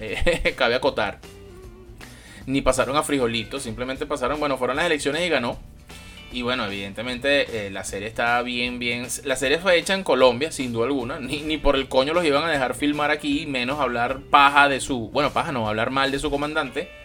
Eh, 0.00 0.52
cabe 0.58 0.74
acotar. 0.74 1.20
Ni 2.46 2.60
pasaron 2.60 2.96
a 2.96 3.04
Frijolito, 3.04 3.60
simplemente 3.60 4.04
pasaron, 4.04 4.40
bueno, 4.40 4.58
fueron 4.58 4.76
las 4.76 4.86
elecciones 4.86 5.24
y 5.24 5.28
ganó. 5.28 5.58
Y 6.32 6.42
bueno, 6.42 6.64
evidentemente 6.66 7.66
eh, 7.66 7.70
la 7.70 7.84
serie 7.84 8.08
está 8.08 8.42
bien, 8.42 8.80
bien. 8.80 9.06
La 9.22 9.36
serie 9.36 9.58
fue 9.58 9.78
hecha 9.78 9.94
en 9.94 10.02
Colombia, 10.02 10.50
sin 10.50 10.72
duda 10.72 10.86
alguna. 10.86 11.20
Ni, 11.20 11.42
ni, 11.42 11.56
por 11.56 11.76
el 11.76 11.88
coño 11.88 12.14
los 12.14 12.24
iban 12.24 12.42
a 12.42 12.50
dejar 12.50 12.74
filmar 12.74 13.12
aquí, 13.12 13.46
menos 13.46 13.78
hablar 13.78 14.22
paja 14.22 14.68
de 14.68 14.80
su. 14.80 15.08
Bueno, 15.10 15.32
paja 15.32 15.52
no, 15.52 15.68
hablar 15.68 15.90
mal 15.90 16.10
de 16.10 16.18
su 16.18 16.32
comandante. 16.32 17.01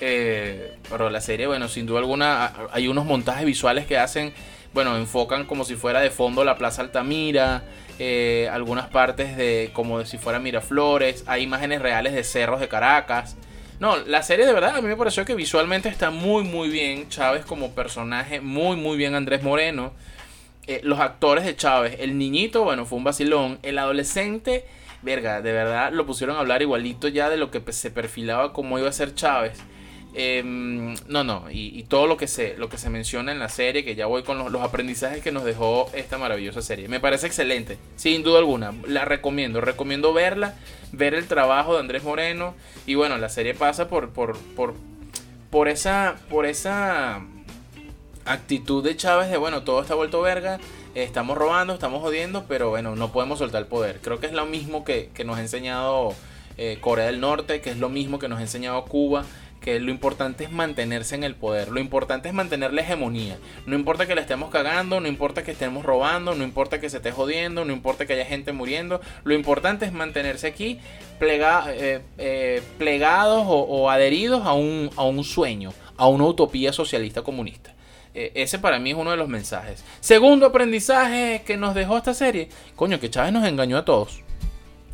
Eh, 0.00 0.76
pero 0.88 1.10
la 1.10 1.20
serie, 1.20 1.46
bueno, 1.46 1.68
sin 1.68 1.86
duda 1.86 2.00
alguna, 2.00 2.52
hay 2.72 2.88
unos 2.88 3.04
montajes 3.04 3.44
visuales 3.44 3.86
que 3.86 3.98
hacen, 3.98 4.32
bueno, 4.72 4.96
enfocan 4.96 5.46
como 5.46 5.64
si 5.64 5.76
fuera 5.76 6.00
de 6.00 6.10
fondo 6.10 6.44
la 6.44 6.56
Plaza 6.56 6.82
Altamira, 6.82 7.64
eh, 7.98 8.48
algunas 8.50 8.88
partes 8.88 9.36
de 9.36 9.70
como 9.72 10.04
si 10.04 10.16
fuera 10.16 10.38
Miraflores, 10.38 11.24
hay 11.26 11.42
imágenes 11.42 11.82
reales 11.82 12.14
de 12.14 12.24
cerros 12.24 12.60
de 12.60 12.68
Caracas. 12.68 13.36
No, 13.80 13.96
la 13.96 14.22
serie 14.22 14.46
de 14.46 14.52
verdad 14.52 14.76
a 14.76 14.82
mí 14.82 14.88
me 14.88 14.96
pareció 14.96 15.24
que 15.24 15.34
visualmente 15.34 15.88
está 15.88 16.10
muy 16.10 16.44
muy 16.44 16.68
bien. 16.68 17.08
Chávez 17.08 17.46
como 17.46 17.70
personaje, 17.74 18.40
muy 18.40 18.76
muy 18.76 18.98
bien 18.98 19.14
Andrés 19.14 19.42
Moreno. 19.42 19.92
Eh, 20.66 20.80
los 20.84 21.00
actores 21.00 21.44
de 21.44 21.56
Chávez, 21.56 21.96
el 21.98 22.18
niñito, 22.18 22.62
bueno, 22.62 22.84
fue 22.84 22.98
un 22.98 23.04
vacilón. 23.04 23.58
El 23.62 23.78
adolescente, 23.78 24.66
verga, 25.02 25.40
de 25.40 25.52
verdad 25.52 25.92
lo 25.92 26.06
pusieron 26.06 26.36
a 26.36 26.40
hablar 26.40 26.62
igualito 26.62 27.08
ya 27.08 27.30
de 27.30 27.38
lo 27.38 27.50
que 27.50 27.60
se 27.72 27.90
perfilaba 27.90 28.52
como 28.52 28.78
iba 28.78 28.88
a 28.88 28.92
ser 28.92 29.14
Chávez. 29.14 29.58
Em, 30.12 30.96
no, 31.06 31.22
no, 31.22 31.44
y, 31.50 31.84
todo 31.84 32.08
lo 32.08 32.16
que, 32.16 32.26
se, 32.26 32.56
lo 32.56 32.68
que 32.68 32.78
se 32.78 32.90
menciona 32.90 33.30
en 33.30 33.38
la 33.38 33.48
serie, 33.48 33.84
que 33.84 33.94
ya 33.94 34.06
voy 34.06 34.24
con 34.24 34.52
los, 34.52 34.62
aprendizajes 34.62 35.22
que 35.22 35.30
nos 35.30 35.44
dejó 35.44 35.88
esta 35.92 36.18
maravillosa 36.18 36.62
serie. 36.62 36.88
Me 36.88 36.98
parece 36.98 37.26
excelente, 37.26 37.78
sin 37.96 38.22
duda 38.22 38.40
alguna. 38.40 38.74
La 38.86 39.04
recomiendo, 39.04 39.60
recomiendo 39.60 40.12
verla, 40.12 40.54
ver 40.92 41.14
el 41.14 41.26
trabajo 41.26 41.74
de 41.74 41.80
Andrés 41.80 42.02
Moreno. 42.02 42.54
Y 42.86 42.96
bueno, 42.96 43.18
la 43.18 43.28
serie 43.28 43.54
pasa 43.54 43.88
por, 43.88 44.10
por, 44.10 44.36
por, 44.56 44.74
por, 45.50 45.68
esa, 45.68 46.16
por 46.28 46.44
esa 46.44 47.24
actitud 48.24 48.82
de 48.82 48.96
Chávez 48.96 49.30
de, 49.30 49.36
bueno, 49.36 49.62
todo 49.62 49.80
está 49.80 49.94
vuelto 49.94 50.20
verga, 50.22 50.58
estamos 50.96 51.38
robando, 51.38 51.72
estamos 51.72 52.02
jodiendo, 52.02 52.46
pero 52.48 52.70
bueno, 52.70 52.96
no 52.96 53.12
podemos 53.12 53.38
soltar 53.38 53.62
el 53.62 53.68
poder. 53.68 54.00
Creo 54.02 54.18
que 54.18 54.26
es 54.26 54.32
lo 54.32 54.44
mismo 54.44 54.84
que, 54.84 55.10
nos 55.24 55.38
ha 55.38 55.40
enseñado 55.40 56.14
eh, 56.58 56.78
Corea 56.80 57.06
del 57.06 57.20
Norte, 57.20 57.60
que 57.60 57.70
es 57.70 57.78
lo 57.78 57.88
mismo 57.88 58.18
que 58.18 58.28
nos 58.28 58.40
ha 58.40 58.42
enseñado 58.42 58.84
Cuba 58.86 59.24
que 59.60 59.78
lo 59.78 59.90
importante 59.90 60.44
es 60.44 60.50
mantenerse 60.50 61.14
en 61.14 61.22
el 61.22 61.34
poder, 61.34 61.68
lo 61.68 61.80
importante 61.80 62.28
es 62.28 62.34
mantener 62.34 62.72
la 62.72 62.80
hegemonía. 62.80 63.38
No 63.66 63.76
importa 63.76 64.06
que 64.06 64.14
la 64.14 64.22
estemos 64.22 64.50
cagando, 64.50 65.00
no 65.00 65.08
importa 65.08 65.44
que 65.44 65.52
estemos 65.52 65.84
robando, 65.84 66.34
no 66.34 66.44
importa 66.44 66.80
que 66.80 66.88
se 66.88 66.96
esté 66.96 67.12
jodiendo, 67.12 67.64
no 67.64 67.72
importa 67.72 68.06
que 68.06 68.14
haya 68.14 68.24
gente 68.24 68.52
muriendo, 68.52 69.00
lo 69.24 69.34
importante 69.34 69.84
es 69.84 69.92
mantenerse 69.92 70.46
aquí 70.46 70.78
eh, 71.20 72.00
eh, 72.18 72.62
plegados 72.78 73.44
o, 73.46 73.90
adheridos 73.90 74.46
a 74.46 74.54
un, 74.54 74.90
a 74.96 75.04
un 75.04 75.22
sueño, 75.22 75.72
a 75.96 76.08
una 76.08 76.24
utopía 76.24 76.72
socialista 76.72 77.22
comunista. 77.22 77.74
Eh, 78.14 78.32
ese 78.34 78.58
para 78.58 78.78
mí 78.78 78.90
es 78.90 78.96
uno 78.96 79.10
de 79.10 79.16
los 79.16 79.28
mensajes. 79.28 79.84
Segundo 80.00 80.46
aprendizaje 80.46 81.42
que 81.46 81.56
nos 81.56 81.74
dejó 81.74 81.98
esta 81.98 82.14
serie. 82.14 82.48
Coño, 82.74 82.98
que 82.98 83.10
Chávez 83.10 83.32
nos 83.32 83.46
engañó 83.46 83.76
a 83.76 83.84
todos 83.84 84.22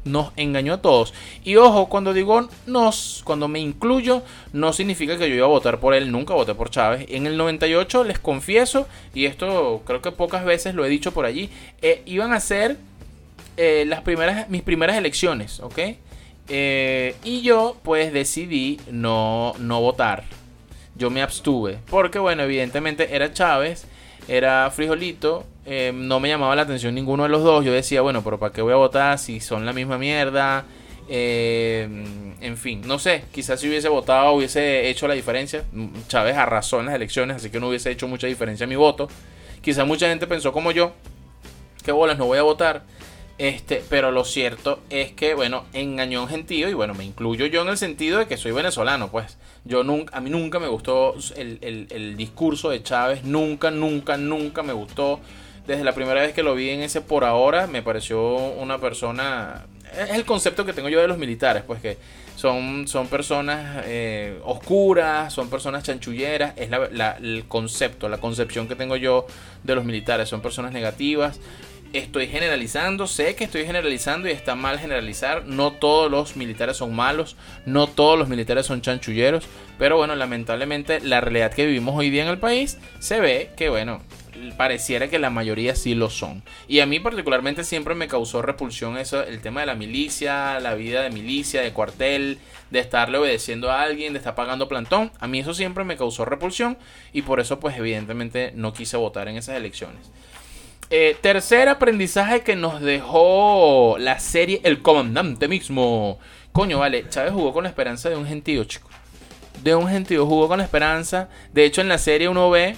nos 0.06 0.32
engañó 0.36 0.74
a 0.74 0.82
todos. 0.82 1.12
Y 1.44 1.56
ojo, 1.56 1.88
cuando 1.88 2.14
digo 2.14 2.48
nos, 2.66 3.22
cuando 3.24 3.48
me 3.48 3.60
incluyo, 3.60 4.22
no 4.52 4.72
significa 4.72 5.18
que 5.18 5.28
yo 5.28 5.34
iba 5.34 5.46
a 5.46 5.50
votar 5.50 5.78
por 5.78 5.94
él, 5.94 6.10
nunca 6.10 6.34
voté 6.34 6.54
por 6.54 6.70
Chávez. 6.70 7.06
En 7.10 7.26
el 7.26 7.36
98 7.36 8.04
les 8.04 8.18
confieso, 8.18 8.88
y 9.14 9.26
esto 9.26 9.82
creo 9.84 10.00
que 10.00 10.12
pocas 10.12 10.44
veces 10.44 10.74
lo 10.74 10.84
he 10.84 10.88
dicho 10.88 11.12
por 11.12 11.26
allí, 11.26 11.50
eh, 11.82 12.02
iban 12.06 12.32
a 12.32 12.40
ser 12.40 12.78
eh, 13.56 13.84
las 13.86 14.00
primeras, 14.02 14.48
mis 14.48 14.62
primeras 14.62 14.96
elecciones, 14.96 15.60
¿ok? 15.60 15.78
Eh, 16.48 17.16
y 17.24 17.42
yo 17.42 17.76
pues 17.82 18.12
decidí 18.12 18.80
no, 18.90 19.54
no 19.58 19.80
votar. 19.80 20.24
Yo 20.94 21.10
me 21.10 21.20
abstuve, 21.20 21.78
porque 21.90 22.18
bueno, 22.18 22.44
evidentemente 22.44 23.14
era 23.14 23.32
Chávez 23.32 23.86
era 24.28 24.70
frijolito. 24.70 25.44
Eh, 25.64 25.92
no 25.94 26.20
me 26.20 26.28
llamaba 26.28 26.54
la 26.54 26.62
atención 26.62 26.94
ninguno 26.94 27.24
de 27.24 27.28
los 27.28 27.42
dos. 27.42 27.64
Yo 27.64 27.72
decía, 27.72 28.00
bueno, 28.00 28.22
pero 28.22 28.38
¿para 28.38 28.52
qué 28.52 28.62
voy 28.62 28.72
a 28.72 28.76
votar 28.76 29.18
si 29.18 29.40
son 29.40 29.66
la 29.66 29.72
misma 29.72 29.98
mierda? 29.98 30.64
Eh, 31.08 31.88
en 32.40 32.56
fin, 32.56 32.82
no 32.86 32.98
sé. 32.98 33.24
Quizás 33.32 33.60
si 33.60 33.68
hubiese 33.68 33.88
votado 33.88 34.32
hubiese 34.32 34.88
hecho 34.88 35.08
la 35.08 35.14
diferencia. 35.14 35.64
Chávez 36.08 36.36
arrasó 36.36 36.80
en 36.80 36.86
las 36.86 36.94
elecciones, 36.94 37.36
así 37.36 37.50
que 37.50 37.60
no 37.60 37.68
hubiese 37.68 37.90
hecho 37.90 38.08
mucha 38.08 38.26
diferencia 38.26 38.66
mi 38.66 38.76
voto. 38.76 39.08
Quizás 39.60 39.86
mucha 39.86 40.08
gente 40.08 40.26
pensó 40.26 40.52
como 40.52 40.70
yo. 40.70 40.92
Que 41.84 41.92
bolas, 41.92 42.18
no 42.18 42.26
voy 42.26 42.38
a 42.38 42.42
votar. 42.42 42.84
Este, 43.38 43.84
pero 43.90 44.12
lo 44.12 44.24
cierto 44.24 44.80
es 44.88 45.12
que, 45.12 45.34
bueno, 45.34 45.64
engañó 45.74 46.20
a 46.20 46.22
un 46.22 46.28
gentío 46.28 46.70
y 46.70 46.74
bueno, 46.74 46.94
me 46.94 47.04
incluyo 47.04 47.44
yo 47.46 47.62
en 47.62 47.68
el 47.68 47.76
sentido 47.76 48.18
de 48.18 48.26
que 48.26 48.38
soy 48.38 48.52
venezolano, 48.52 49.10
pues. 49.10 49.36
Yo 49.64 49.82
nunca, 49.82 50.16
a 50.16 50.20
mí 50.20 50.30
nunca 50.30 50.58
me 50.58 50.68
gustó 50.68 51.14
el, 51.34 52.14
discurso 52.16 52.70
de 52.70 52.82
Chávez, 52.82 53.24
nunca, 53.24 53.70
nunca, 53.70 54.16
nunca 54.16 54.62
me 54.62 54.72
gustó. 54.72 55.20
Desde 55.66 55.82
la 55.82 55.92
primera 55.92 56.20
vez 56.20 56.32
que 56.32 56.44
lo 56.44 56.54
vi 56.54 56.70
en 56.70 56.80
ese 56.80 57.00
por 57.00 57.24
ahora, 57.24 57.66
me 57.66 57.82
pareció 57.82 58.36
una 58.36 58.78
persona... 58.78 59.66
Es 59.92 60.10
el 60.10 60.24
concepto 60.24 60.64
que 60.64 60.72
tengo 60.72 60.88
yo 60.88 61.00
de 61.00 61.08
los 61.08 61.18
militares, 61.18 61.64
pues 61.66 61.80
que 61.80 61.98
son, 62.36 62.86
son 62.86 63.08
personas 63.08 63.82
eh, 63.86 64.38
oscuras, 64.44 65.32
son 65.32 65.50
personas 65.50 65.82
chanchulleras, 65.82 66.54
es 66.56 66.70
el 67.20 67.44
concepto, 67.48 68.08
la 68.08 68.18
concepción 68.18 68.68
que 68.68 68.76
tengo 68.76 68.94
yo 68.96 69.26
de 69.64 69.74
los 69.74 69.84
militares, 69.84 70.28
son 70.28 70.40
personas 70.40 70.72
negativas 70.72 71.40
estoy 71.96 72.26
generalizando, 72.26 73.06
sé 73.06 73.34
que 73.34 73.44
estoy 73.44 73.64
generalizando 73.64 74.28
y 74.28 74.32
está 74.32 74.54
mal 74.54 74.78
generalizar. 74.78 75.46
No 75.46 75.72
todos 75.72 76.10
los 76.10 76.36
militares 76.36 76.76
son 76.76 76.94
malos, 76.94 77.36
no 77.64 77.86
todos 77.86 78.18
los 78.18 78.28
militares 78.28 78.66
son 78.66 78.82
chanchulleros, 78.82 79.46
pero 79.78 79.96
bueno, 79.96 80.14
lamentablemente 80.14 81.00
la 81.00 81.20
realidad 81.20 81.52
que 81.52 81.66
vivimos 81.66 81.96
hoy 81.96 82.10
día 82.10 82.22
en 82.22 82.28
el 82.28 82.38
país 82.38 82.78
se 82.98 83.20
ve 83.20 83.50
que 83.56 83.68
bueno, 83.68 84.02
pareciera 84.56 85.08
que 85.08 85.18
la 85.18 85.30
mayoría 85.30 85.74
sí 85.76 85.94
lo 85.94 86.10
son. 86.10 86.42
Y 86.68 86.80
a 86.80 86.86
mí 86.86 87.00
particularmente 87.00 87.64
siempre 87.64 87.94
me 87.94 88.08
causó 88.08 88.42
repulsión 88.42 88.98
eso, 88.98 89.22
el 89.22 89.40
tema 89.40 89.60
de 89.60 89.66
la 89.66 89.74
milicia, 89.74 90.60
la 90.60 90.74
vida 90.74 91.02
de 91.02 91.10
milicia, 91.10 91.62
de 91.62 91.72
cuartel, 91.72 92.38
de 92.70 92.80
estarle 92.80 93.18
obedeciendo 93.18 93.70
a 93.70 93.82
alguien, 93.82 94.12
de 94.12 94.18
estar 94.18 94.34
pagando 94.34 94.68
plantón. 94.68 95.12
A 95.20 95.26
mí 95.26 95.38
eso 95.38 95.54
siempre 95.54 95.84
me 95.84 95.96
causó 95.96 96.24
repulsión 96.24 96.78
y 97.12 97.22
por 97.22 97.40
eso 97.40 97.60
pues 97.60 97.76
evidentemente 97.76 98.52
no 98.54 98.72
quise 98.72 98.96
votar 98.96 99.28
en 99.28 99.36
esas 99.36 99.56
elecciones. 99.56 100.10
Eh, 100.88 101.16
tercer 101.20 101.68
aprendizaje 101.68 102.42
que 102.42 102.54
nos 102.54 102.80
dejó 102.80 103.96
la 103.98 104.20
serie 104.20 104.60
El 104.62 104.82
Comandante 104.82 105.48
mismo. 105.48 106.20
Coño, 106.52 106.78
vale, 106.78 107.08
Chávez 107.08 107.32
jugó 107.32 107.52
con 107.52 107.64
la 107.64 107.70
esperanza 107.70 108.08
de 108.08 108.16
un 108.16 108.24
gentío, 108.24 108.62
chico. 108.64 108.88
De 109.64 109.74
un 109.74 109.88
gentío, 109.88 110.26
jugó 110.26 110.46
con 110.46 110.58
la 110.58 110.64
esperanza. 110.64 111.28
De 111.52 111.64
hecho, 111.64 111.80
en 111.80 111.88
la 111.88 111.98
serie 111.98 112.28
uno 112.28 112.50
ve. 112.50 112.76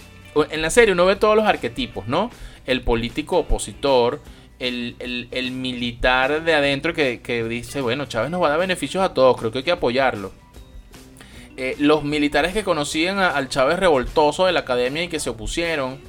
En 0.51 0.63
la 0.63 0.71
serie 0.71 0.93
uno 0.93 1.05
ve 1.05 1.17
todos 1.17 1.37
los 1.37 1.45
arquetipos, 1.45 2.09
¿no? 2.09 2.31
El 2.65 2.83
político 2.83 3.39
opositor. 3.39 4.23
El, 4.59 4.97
militar 5.53 6.43
de 6.43 6.55
adentro 6.55 6.95
que, 6.95 7.47
dice, 7.49 7.81
bueno, 7.83 8.07
Chávez 8.07 8.31
nos 8.31 8.43
va 8.43 8.47
a 8.47 8.51
dar 8.51 8.59
beneficios 8.59 9.05
a 9.05 9.15
todos, 9.15 9.37
creo 9.37 9.53
que 9.53 9.59
hay 9.59 9.65
que 9.65 9.71
apoyarlo. 9.71 10.33
Eh, 11.57 11.77
los 11.79 12.03
militares 12.03 12.55
que 12.55 12.65
conocían 12.65 13.19
al 13.19 13.49
Chávez 13.49 13.79
revoltoso 13.79 14.47
de 14.47 14.53
la 14.53 14.61
academia 14.61 15.05
y 15.05 15.09
que 15.09 15.21
se 15.21 15.31
opusieron 15.31 16.01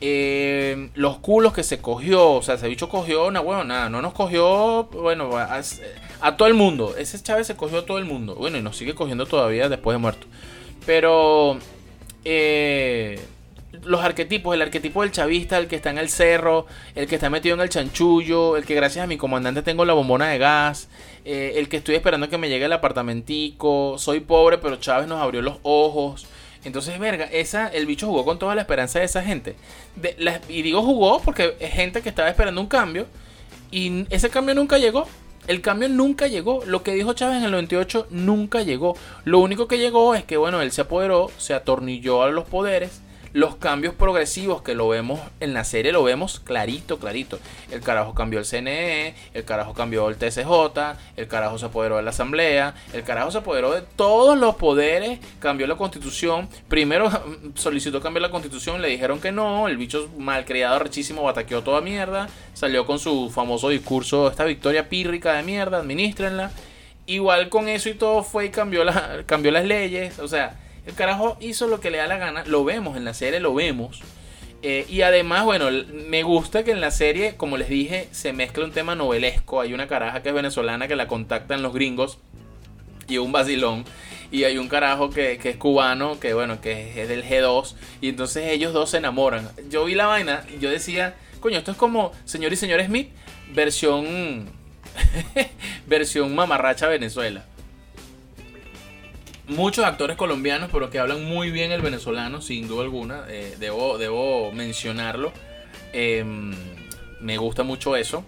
eh, 0.00 0.90
los 0.94 1.18
culos 1.18 1.52
que 1.52 1.64
se 1.64 1.80
cogió, 1.80 2.32
o 2.32 2.42
sea, 2.42 2.54
ese 2.54 2.68
bicho 2.68 2.88
cogió 2.88 3.26
una 3.26 3.40
huevona, 3.40 3.90
no 3.90 4.00
nos 4.00 4.12
cogió, 4.12 4.84
bueno, 4.84 5.30
a, 5.36 6.36
todo 6.36 6.48
el 6.48 6.54
mundo. 6.54 6.94
Ese 6.96 7.20
Chávez 7.22 7.46
se 7.46 7.56
cogió 7.56 7.78
a 7.78 7.86
todo 7.86 7.98
el 7.98 8.04
mundo. 8.04 8.34
Bueno, 8.36 8.58
y 8.58 8.62
nos 8.62 8.76
sigue 8.76 8.94
cogiendo 8.94 9.26
todavía 9.26 9.68
después 9.68 9.94
de 9.94 9.98
muerto. 9.98 10.26
Pero 10.86 11.58
eh, 12.24 13.20
los 13.84 14.00
arquetipos, 14.00 14.54
el 14.54 14.62
arquetipo 14.62 15.02
del 15.02 15.10
chavista, 15.10 15.58
el 15.58 15.66
que 15.66 15.76
está 15.76 15.90
en 15.90 15.98
el 15.98 16.08
cerro, 16.08 16.66
el 16.94 17.08
que 17.08 17.16
está 17.16 17.28
metido 17.28 17.54
en 17.54 17.60
el 17.60 17.68
chanchullo, 17.68 18.56
el 18.56 18.64
que 18.64 18.74
gracias 18.74 19.04
a 19.04 19.08
mi 19.08 19.16
comandante 19.16 19.62
tengo 19.62 19.84
la 19.84 19.94
bombona 19.94 20.28
de 20.28 20.38
gas, 20.38 20.88
eh, 21.24 21.54
el 21.56 21.68
que 21.68 21.78
estoy 21.78 21.96
esperando 21.96 22.28
que 22.28 22.38
me 22.38 22.48
llegue 22.48 22.66
el 22.66 22.72
apartamentico, 22.72 23.96
soy 23.98 24.20
pobre 24.20 24.58
pero 24.58 24.76
Chávez 24.76 25.08
nos 25.08 25.20
abrió 25.20 25.42
los 25.42 25.56
ojos. 25.62 26.26
Entonces, 26.64 26.98
verga, 26.98 27.24
esa, 27.26 27.68
el 27.68 27.86
bicho 27.86 28.06
jugó 28.06 28.24
con 28.24 28.38
toda 28.38 28.54
la 28.54 28.62
esperanza 28.62 28.98
de 28.98 29.04
esa 29.04 29.22
gente. 29.22 29.56
y 30.48 30.62
digo 30.62 30.82
jugó 30.82 31.20
porque 31.20 31.56
es 31.60 31.72
gente 31.72 32.02
que 32.02 32.08
estaba 32.08 32.28
esperando 32.28 32.60
un 32.60 32.66
cambio 32.66 33.06
y 33.70 34.06
ese 34.10 34.30
cambio 34.30 34.54
nunca 34.54 34.78
llegó. 34.78 35.06
El 35.46 35.60
cambio 35.62 35.88
nunca 35.88 36.26
llegó. 36.26 36.62
Lo 36.66 36.82
que 36.82 36.92
dijo 36.92 37.14
Chávez 37.14 37.38
en 37.38 37.44
el 37.44 37.50
98 37.52 38.08
nunca 38.10 38.62
llegó. 38.62 38.96
Lo 39.24 39.38
único 39.38 39.66
que 39.66 39.78
llegó 39.78 40.14
es 40.14 40.24
que, 40.24 40.36
bueno, 40.36 40.60
él 40.60 40.72
se 40.72 40.82
apoderó, 40.82 41.30
se 41.38 41.54
atornilló 41.54 42.22
a 42.22 42.30
los 42.30 42.44
poderes 42.44 43.00
los 43.38 43.54
cambios 43.54 43.94
progresivos 43.94 44.62
que 44.62 44.74
lo 44.74 44.88
vemos 44.88 45.20
en 45.38 45.54
la 45.54 45.62
serie, 45.62 45.92
lo 45.92 46.02
vemos 46.02 46.40
clarito, 46.40 46.98
clarito. 46.98 47.38
El 47.70 47.80
carajo 47.82 48.12
cambió 48.12 48.40
el 48.40 48.44
CNE, 48.44 49.14
el 49.32 49.44
carajo 49.44 49.74
cambió 49.74 50.08
el 50.08 50.16
TCJ, 50.16 50.50
el 51.16 51.28
carajo 51.28 51.56
se 51.56 51.66
apoderó 51.66 51.98
de 51.98 52.02
la 52.02 52.10
Asamblea, 52.10 52.74
el 52.92 53.04
carajo 53.04 53.30
se 53.30 53.38
apoderó 53.38 53.72
de 53.72 53.82
todos 53.82 54.36
los 54.36 54.56
poderes, 54.56 55.20
cambió 55.38 55.68
la 55.68 55.76
constitución. 55.76 56.48
Primero 56.66 57.10
solicitó 57.54 58.00
cambiar 58.00 58.22
la 58.22 58.30
constitución, 58.32 58.82
le 58.82 58.88
dijeron 58.88 59.20
que 59.20 59.30
no, 59.30 59.68
el 59.68 59.76
bicho 59.76 60.10
malcriado, 60.18 60.80
rechísimo, 60.80 61.22
bataqueó 61.22 61.62
toda 61.62 61.80
mierda, 61.80 62.28
salió 62.54 62.86
con 62.86 62.98
su 62.98 63.30
famoso 63.30 63.68
discurso, 63.68 64.28
esta 64.28 64.46
victoria 64.46 64.88
pírrica 64.88 65.34
de 65.34 65.44
mierda, 65.44 65.78
administrenla. 65.78 66.50
Igual 67.06 67.50
con 67.50 67.68
eso 67.68 67.88
y 67.88 67.94
todo 67.94 68.24
fue 68.24 68.46
y 68.46 68.50
cambió, 68.50 68.82
la, 68.82 69.22
cambió 69.26 69.52
las 69.52 69.64
leyes, 69.64 70.18
o 70.18 70.26
sea 70.26 70.56
el 70.88 70.94
carajo 70.94 71.36
hizo 71.38 71.66
lo 71.66 71.80
que 71.80 71.90
le 71.90 71.98
da 71.98 72.06
la 72.06 72.16
gana. 72.16 72.44
Lo 72.46 72.64
vemos 72.64 72.96
en 72.96 73.04
la 73.04 73.12
serie, 73.12 73.40
lo 73.40 73.52
vemos. 73.52 74.00
Eh, 74.62 74.86
y 74.88 75.02
además, 75.02 75.44
bueno, 75.44 75.68
me 75.92 76.22
gusta 76.22 76.64
que 76.64 76.70
en 76.70 76.80
la 76.80 76.90
serie, 76.90 77.36
como 77.36 77.58
les 77.58 77.68
dije, 77.68 78.08
se 78.10 78.32
mezcla 78.32 78.64
un 78.64 78.72
tema 78.72 78.94
novelesco. 78.94 79.60
Hay 79.60 79.74
una 79.74 79.86
caraja 79.86 80.22
que 80.22 80.30
es 80.30 80.34
venezolana 80.34 80.88
que 80.88 80.96
la 80.96 81.06
contactan 81.06 81.62
los 81.62 81.74
gringos 81.74 82.18
y 83.06 83.18
un 83.18 83.32
vacilón. 83.32 83.84
y 84.30 84.44
hay 84.44 84.56
un 84.56 84.68
carajo 84.68 85.10
que, 85.10 85.38
es 85.42 85.56
cubano, 85.56 86.18
que 86.20 86.32
bueno, 86.32 86.60
que 86.62 87.02
es 87.02 87.08
del 87.08 87.22
G2, 87.24 87.74
y 88.00 88.08
entonces 88.08 88.50
ellos 88.50 88.72
dos 88.72 88.90
se 88.90 88.96
enamoran. 88.98 89.50
Yo 89.68 89.84
vi 89.84 89.94
la 89.94 90.06
vaina 90.06 90.44
y 90.54 90.58
yo 90.58 90.70
decía, 90.70 91.14
coño, 91.40 91.58
esto 91.58 91.70
es 91.72 91.76
como 91.76 92.12
señor 92.24 92.52
y 92.52 92.56
señor 92.56 92.82
Smith, 92.82 93.10
versión, 93.54 94.50
versión 95.86 96.34
mamarracha 96.34 96.88
Venezuela. 96.88 97.44
Muchos 99.48 99.84
actores 99.86 100.16
colombianos, 100.16 100.68
pero 100.70 100.90
que 100.90 100.98
hablan 100.98 101.24
muy 101.24 101.50
bien 101.50 101.72
el 101.72 101.80
venezolano, 101.80 102.42
sin 102.42 102.68
duda 102.68 102.82
alguna, 102.82 103.24
eh, 103.28 103.56
debo, 103.58 103.96
debo 103.96 104.52
mencionarlo. 104.52 105.32
Em, 105.92 106.54
me 107.20 107.38
gusta 107.38 107.62
mucho 107.62 107.96
eso. 107.96 108.24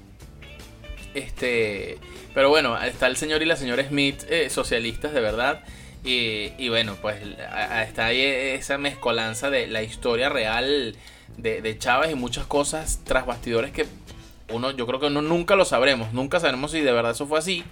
Este, 1.12 1.98
pero 2.32 2.48
bueno, 2.48 2.80
está 2.80 3.06
el 3.06 3.16
señor 3.16 3.42
y 3.42 3.44
la 3.44 3.56
señora 3.56 3.86
Smith, 3.86 4.22
eh, 4.30 4.48
socialistas 4.48 5.12
de 5.12 5.20
verdad. 5.20 5.62
Y, 6.02 6.68
bueno, 6.70 6.96
pues 7.02 7.18
está 7.86 8.06
ahí 8.06 8.22
esa 8.22 8.78
mezcolanza 8.78 9.50
de 9.50 9.66
la 9.66 9.82
historia 9.82 10.30
real 10.30 10.96
de, 11.36 11.78
Chávez 11.78 12.12
y 12.12 12.14
muchas 12.14 12.46
cosas 12.46 13.00
tras 13.04 13.26
bastidores 13.26 13.70
que 13.70 13.86
uno, 14.50 14.70
yo 14.70 14.86
creo 14.86 14.98
que 14.98 15.06
uno 15.06 15.20
nunca 15.20 15.56
lo 15.56 15.66
sabremos, 15.66 16.14
nunca 16.14 16.40
sabremos 16.40 16.70
si 16.70 16.80
de 16.80 16.92
verdad 16.92 17.12
eso 17.12 17.26
fue 17.26 17.38
así. 17.38 17.64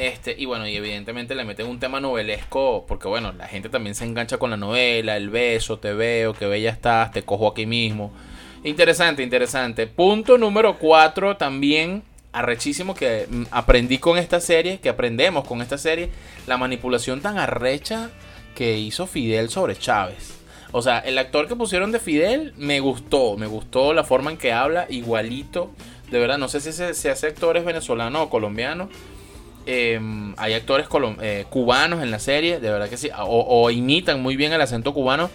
Este, 0.00 0.34
y 0.38 0.46
bueno, 0.46 0.66
y 0.66 0.74
evidentemente 0.74 1.34
le 1.34 1.44
meten 1.44 1.66
un 1.66 1.78
tema 1.78 2.00
novelesco, 2.00 2.86
porque 2.88 3.06
bueno, 3.06 3.32
la 3.32 3.46
gente 3.46 3.68
también 3.68 3.94
se 3.94 4.06
engancha 4.06 4.38
con 4.38 4.48
la 4.48 4.56
novela, 4.56 5.14
el 5.14 5.28
beso, 5.28 5.78
te 5.78 5.92
veo, 5.92 6.32
que 6.32 6.46
bella 6.46 6.70
estás, 6.70 7.12
te 7.12 7.22
cojo 7.22 7.48
aquí 7.48 7.66
mismo. 7.66 8.10
Interesante, 8.64 9.22
interesante. 9.22 9.86
Punto 9.86 10.38
número 10.38 10.78
4 10.78 11.36
también 11.36 12.02
arrechísimo 12.32 12.94
que 12.94 13.26
mm, 13.28 13.42
aprendí 13.50 13.98
con 13.98 14.16
esta 14.16 14.40
serie, 14.40 14.78
que 14.80 14.88
aprendemos 14.88 15.46
con 15.46 15.60
esta 15.60 15.76
serie, 15.76 16.08
la 16.46 16.56
manipulación 16.56 17.20
tan 17.20 17.36
arrecha 17.36 18.08
que 18.54 18.78
hizo 18.78 19.06
Fidel 19.06 19.50
sobre 19.50 19.76
Chávez. 19.76 20.40
O 20.72 20.80
sea, 20.80 21.00
el 21.00 21.18
actor 21.18 21.46
que 21.46 21.56
pusieron 21.56 21.92
de 21.92 22.00
Fidel 22.00 22.54
me 22.56 22.80
gustó, 22.80 23.36
me 23.36 23.46
gustó 23.46 23.92
la 23.92 24.04
forma 24.04 24.30
en 24.30 24.38
que 24.38 24.52
habla, 24.52 24.86
igualito. 24.88 25.72
De 26.10 26.18
verdad, 26.18 26.38
no 26.38 26.48
sé 26.48 26.60
si 26.60 26.72
se, 26.72 27.10
hace 27.10 27.26
actores 27.26 27.64
venezolanos 27.64 28.22
o 28.22 28.30
colombianos. 28.30 28.88
Em, 29.72 30.34
hay 30.36 30.54
actores 30.54 30.88
eh, 31.22 31.44
cubanos 31.48 32.02
en 32.02 32.10
la 32.10 32.18
serie, 32.18 32.58
de 32.58 32.72
verdad 32.72 32.88
que 32.88 32.96
sí, 32.96 33.08
o, 33.16 33.70
imitan 33.70 34.20
muy 34.20 34.34
bien 34.34 34.52
el 34.52 34.60
acento 34.60 34.92
cubano. 34.92 35.30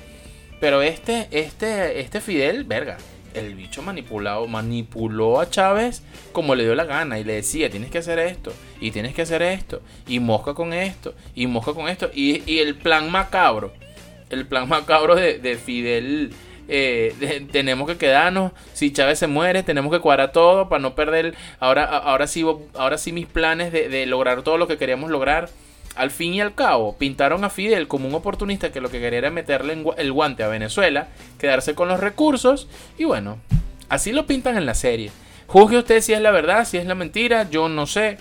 Pero 0.60 0.82
este, 0.82 1.30
este, 1.32 2.01
este 2.01 2.20
Fidel, 2.20 2.65
verga, 2.65 2.98
el 3.34 3.56
bicho 3.56 3.82
manipulado 3.82 4.46
manipuló 4.46 5.39
a 5.39 5.50
Chávez 5.50 6.04
como 6.34 6.54
le 6.54 6.65
dio 6.65 6.75
la 6.75 6.84
gana 6.84 7.18
y 7.18 7.24
le 7.24 7.36
decía, 7.36 7.70
tienes 7.70 7.92
que 7.92 8.00
hacer 8.00 8.20
esto, 8.20 8.51
y 8.82 8.92
tienes 8.92 9.13
que 9.13 9.22
hacer 9.22 9.42
esto, 9.42 9.82
y 10.06 10.20
mosca 10.20 10.54
con 10.54 10.74
esto, 10.74 11.13
y 11.34 11.48
mosca 11.48 11.74
con 11.74 11.88
esto, 11.88 12.12
y, 12.13 12.60
el 12.60 12.75
plan 12.75 13.10
macabro, 13.10 13.72
el 14.30 14.46
plan 14.46 14.68
macabro 14.68 15.15
de, 15.15 15.58
Fidel, 15.63 16.34
eh, 16.68 17.48
tenemos 17.52 17.88
que 17.88 17.98
quedarnos, 17.98 18.52
si 18.74 18.92
Chávez 18.92 19.20
se 19.20 19.28
muere, 19.28 19.64
tenemos 19.64 19.92
que 19.92 20.00
cuadrar 20.00 20.32
todo 20.32 20.70
para 20.70 20.82
no 20.82 20.96
perder, 20.96 21.36
ahora, 21.60 21.86
ahora, 21.86 22.28
sí, 22.28 22.46
ahora 22.76 22.98
sí 22.98 23.12
mis 23.12 23.28
planes 23.28 23.72
de, 23.72 24.06
lograr 24.06 24.42
todo 24.42 24.58
lo 24.58 24.68
que 24.68 24.78
queríamos 24.78 25.10
lograr 25.10 25.50
al 25.96 26.12
fin 26.12 26.34
y 26.34 26.42
al 26.42 26.54
cabo, 26.54 26.98
pintaron 26.98 27.44
a 27.44 27.50
Fidel 27.50 27.88
como 27.88 28.08
un 28.08 28.16
oportunista 28.16 28.72
que 28.72 28.82
lo 28.82 28.90
que 28.90 29.00
quería 29.00 29.20
era 29.20 29.32
meterle 29.32 29.82
el 29.98 30.12
guante 30.12 30.44
a 30.44 30.48
Venezuela, 30.48 31.08
quedarse 31.40 31.74
con 31.74 31.88
los 31.88 32.00
recursos 32.00 32.68
y 32.98 33.06
bueno, 33.06 33.38
así 33.88 34.12
lo 34.12 34.26
pintan 34.26 34.58
en 34.58 34.66
la 34.66 34.76
serie. 34.76 35.12
Juzgue 35.48 35.78
usted 35.78 36.02
si 36.02 36.14
es 36.14 36.22
la 36.22 36.32
verdad, 36.32 36.66
si 36.66 36.78
es 36.78 36.86
la 36.86 36.96
mentira, 36.96 37.50
yo 37.50 37.70
no 37.70 37.86
sé. 37.86 38.18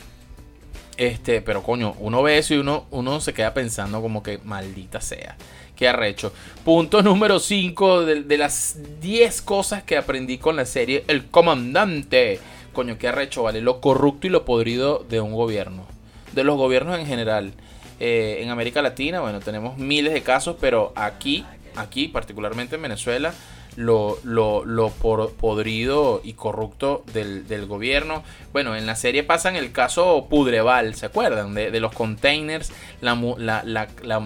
Este, 0.96 1.40
pero 1.40 1.62
coño, 1.62 1.96
uno 1.98 2.22
ve 2.22 2.38
eso 2.38 2.54
y 2.54 2.58
uno, 2.58 2.86
uno 2.90 3.20
se 3.20 3.34
queda 3.34 3.54
pensando 3.54 4.00
como 4.00 4.22
que 4.22 4.38
maldita 4.44 5.00
sea. 5.00 5.36
Qué 5.76 5.88
arrecho. 5.88 6.32
Punto 6.64 7.02
número 7.02 7.40
5 7.40 8.04
de, 8.04 8.22
de, 8.22 8.38
las 8.38 8.78
10 9.00 9.42
cosas 9.42 9.82
que 9.82 9.96
aprendí 9.96 10.38
con 10.38 10.56
la 10.56 10.66
serie 10.66 11.04
El 11.08 11.26
Comandante. 11.26 12.38
Coño, 12.72 12.96
qué 12.98 13.08
arrecho, 13.08 13.42
vale. 13.42 13.60
Lo 13.60 13.80
corrupto 13.80 14.26
y 14.26 14.30
lo 14.30 14.44
podrido 14.44 15.04
de 15.08 15.20
un 15.20 15.32
gobierno. 15.32 15.86
De 16.32 16.44
los 16.44 16.56
gobiernos 16.56 16.98
en 16.98 17.06
general. 17.06 17.52
Eh, 18.00 18.38
en 18.40 18.50
América 18.50 18.82
Latina, 18.82 19.20
bueno, 19.20 19.40
tenemos 19.40 19.78
miles 19.78 20.12
de 20.12 20.22
casos, 20.22 20.56
pero 20.60 20.92
aquí, 20.96 21.44
aquí, 21.76 22.08
particularmente 22.08 22.76
en 22.76 22.82
Venezuela, 22.82 23.32
lo, 23.76 24.18
lo, 24.24 24.64
lo 24.64 24.90
podrido 24.90 26.20
y 26.24 26.34
corrupto 26.34 27.04
del, 27.12 27.66
gobierno. 27.66 28.22
Bueno, 28.52 28.76
en 28.76 28.86
la 28.86 28.96
serie 28.96 29.22
pasan 29.22 29.56
el 29.56 29.72
caso 29.72 30.26
Pudreval, 30.28 30.94
¿se 30.94 31.06
acuerdan? 31.06 31.54
De, 31.54 31.80
los 31.80 31.92
containers, 31.92 32.72
la, 33.00 33.14
la, 33.38 33.62
la, 33.64 33.88
la, 34.02 34.22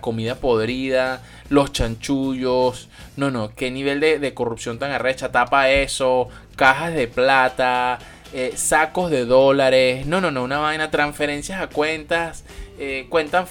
comida 0.00 0.36
podrida, 0.36 1.22
los 1.48 1.72
chanchullos. 1.72 2.88
No, 3.16 3.30
no, 3.30 3.54
qué 3.54 3.70
nivel 3.70 4.00
de, 4.00 4.18
de 4.18 4.34
corrupción 4.34 4.78
tan 4.78 4.90
arrecha. 4.90 5.32
Tapa 5.32 5.70
eso, 5.70 6.28
cajas 6.56 6.94
de 6.94 7.08
plata. 7.08 7.98
Eh, 8.32 8.52
sacos 8.56 9.10
de 9.10 9.24
dólares, 9.24 10.04
no, 10.04 10.20
no, 10.20 10.32
no, 10.32 10.42
una 10.42 10.58
vaina, 10.58 10.90
transferencias 10.90 11.60
a 11.60 11.68
cuentas, 11.68 12.44
eh, 12.76 13.06
cuentas, 13.08 13.48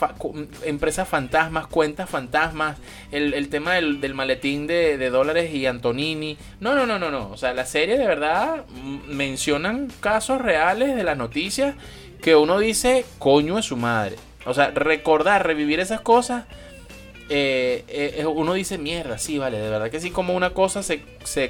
empresas 0.66 1.08
fantasmas, 1.08 1.66
cuentas 1.68 2.10
fantasmas, 2.10 2.78
el, 3.10 3.48
tema 3.48 3.76
del, 3.76 4.14
maletín 4.14 4.68
de, 4.68 5.10
dólares 5.10 5.54
y 5.54 5.66
Antonini, 5.66 6.38
no, 6.60 6.76
no, 6.76 6.86
no, 6.86 7.00
no, 7.00 7.10
no, 7.10 7.32
o 7.32 7.38
sea, 7.38 7.54
la 7.54 7.66
serie 7.66 7.98
de 7.98 8.06
verdad 8.06 8.66
mencionan 9.08 9.92
casos 10.02 10.42
reales 10.42 10.94
de 10.96 11.04
las 11.06 11.18
noticias 11.18 11.76
que 12.22 12.36
uno 12.36 12.60
dice, 12.60 13.06
coño 13.18 13.58
es 13.58 13.66
su 13.66 13.78
madre, 13.78 14.18
o 14.46 14.54
sea, 14.54 14.72
recordar, 14.72 15.46
revivir 15.46 15.80
esas 15.80 16.02
cosas 16.02 16.46
eh, 17.28 17.84
eh, 17.88 18.26
uno 18.26 18.54
dice, 18.54 18.78
mierda, 18.78 19.18
sí, 19.18 19.40
vale, 19.40 19.58
de 19.58 19.70
verdad 19.70 19.90
que 19.90 20.00
sí, 20.00 20.12
como 20.12 20.36
una 20.36 20.52
cosa 20.52 20.84
se, 20.84 21.02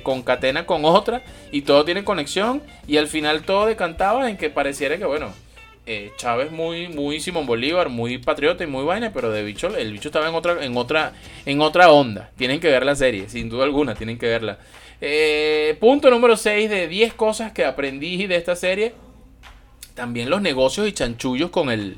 concatena 0.03 0.65
con 0.65 0.85
otra 0.85 1.21
y 1.51 1.63
todo 1.63 1.83
tiene 1.83 2.05
conexión 2.05 2.61
y 2.87 2.97
al 2.97 3.07
final 3.07 3.43
todo 3.43 3.65
decantaba 3.65 4.29
en 4.29 4.37
que 4.37 4.49
pareciera 4.49 4.97
que, 4.97 5.03
bueno, 5.03 5.33
eh, 5.85 6.13
Chávez 6.17 6.51
muy, 6.51 6.87
muy 6.87 7.19
Simón 7.19 7.45
Bolívar, 7.45 7.89
muy 7.89 8.17
patriota 8.19 8.63
y 8.63 8.67
muy 8.67 8.85
vaina, 8.85 9.11
pero 9.13 9.31
de 9.31 9.43
bicho, 9.43 9.75
el 9.75 9.91
bicho 9.91 10.07
estaba 10.07 10.29
en 10.29 10.35
otra, 10.35 10.63
en 10.63 10.77
otra, 10.77 11.11
en 11.45 11.61
otra 11.61 11.91
onda. 11.91 12.31
Tienen 12.37 12.61
que 12.61 12.69
ver 12.69 12.85
la 12.85 12.95
serie, 12.95 13.27
sin 13.27 13.49
duda 13.49 13.65
alguna, 13.65 13.95
tienen 13.95 14.17
que 14.17 14.27
verla. 14.27 14.57
punto 15.79 16.09
número 16.09 16.37
6 16.37 16.69
de 16.69 16.87
10 16.87 17.13
cosas 17.15 17.51
que 17.51 17.65
aprendí 17.65 18.27
de 18.27 18.37
esta 18.37 18.55
serie. 18.55 18.93
También 19.93 20.29
los 20.29 20.41
negocios 20.41 20.87
y 20.87 20.93
chanchullos 20.93 21.51
con, 21.51 21.69
el, 21.69 21.97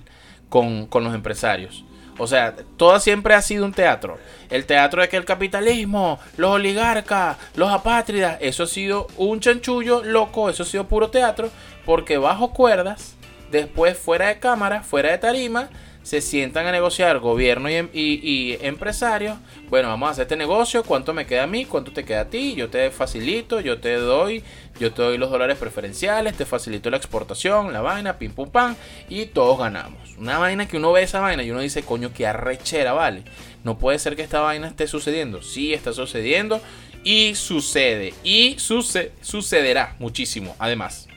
con, 0.49 0.87
con 0.87 1.03
los 1.03 1.13
empresarios. 1.13 1.83
O 2.19 2.25
sea, 2.25 2.55
todo 2.77 2.99
siempre 2.99 3.35
ha 3.35 3.41
sido 3.41 3.65
un 3.65 3.73
teatro. 3.73 4.17
El 4.49 4.65
teatro 4.65 5.01
de 5.01 5.09
que 5.09 5.17
el 5.17 5.25
capitalismo, 5.25 6.19
los 6.35 6.51
oligarcas, 6.51 7.37
los 7.55 7.71
apátridas, 7.71 8.37
eso 8.41 8.63
ha 8.63 8.67
sido 8.67 9.07
un 9.17 9.39
chanchullo 9.39 10.03
loco, 10.03 10.49
eso 10.49 10.63
ha 10.63 10.65
sido 10.65 10.87
puro 10.87 11.09
teatro, 11.09 11.51
porque 11.85 12.17
bajo 12.17 12.53
cuerdas, 12.53 13.15
después 13.51 13.97
fuera 13.97 14.27
de 14.27 14.39
cámara, 14.39 14.81
fuera 14.81 15.11
de 15.11 15.19
tarima, 15.19 15.69
se 16.07 16.21
sientan 16.21 16.65
a 16.65 16.71
negociar 16.71 17.19
gobierno 17.19 17.67
em, 17.67 17.89
y, 17.91 18.57
empresarios. 18.61 19.37
Bueno, 19.69 19.89
vamos 19.89 20.07
a 20.07 20.11
hacer 20.13 20.21
este 20.21 20.37
negocio, 20.37 20.83
cuánto 20.83 21.13
me 21.13 21.25
queda 21.25 21.43
a 21.43 21.47
mí, 21.47 21.65
cuánto 21.65 21.91
te 21.91 22.05
queda 22.05 22.21
a 22.21 22.29
ti, 22.29 22.55
yo 22.55 22.69
te 22.69 22.91
facilito, 22.91 23.59
yo 23.59 23.81
te 23.81 23.95
doy, 23.95 24.41
yo 24.79 24.93
te 24.93 25.01
doy 25.01 25.17
los 25.17 25.29
dólares 25.29 25.57
preferenciales, 25.57 26.37
te 26.37 26.45
facilito 26.45 26.89
la 26.89 26.95
exportación, 26.95 27.73
la 27.73 27.81
vaina, 27.81 28.17
pim 28.17 28.31
pum 28.31 28.49
pam, 28.49 28.77
y 29.09 29.25
todos 29.25 29.59
ganamos. 29.59 30.15
Una 30.17 30.37
vaina 30.37 30.65
que 30.65 30.77
uno 30.77 30.93
ve 30.93 31.03
esa 31.03 31.19
vaina 31.19 31.43
y 31.43 31.51
uno 31.51 31.59
dice, 31.59 31.83
coño, 31.83 32.13
qué 32.13 32.25
arrechera, 32.25 32.93
vale. 32.93 33.23
No 33.65 33.77
puede 33.77 33.99
ser 33.99 34.15
que 34.15 34.21
esta 34.21 34.39
vaina 34.39 34.67
esté 34.69 34.87
sucediendo. 34.87 35.41
Sí, 35.41 35.73
está 35.73 35.91
sucediendo 35.91 36.61
y 37.03 37.35
sucede. 37.35 38.13
Y 38.23 38.55
sucederá 38.59 39.97
muchísimo, 39.99 40.55
además. 40.57 41.09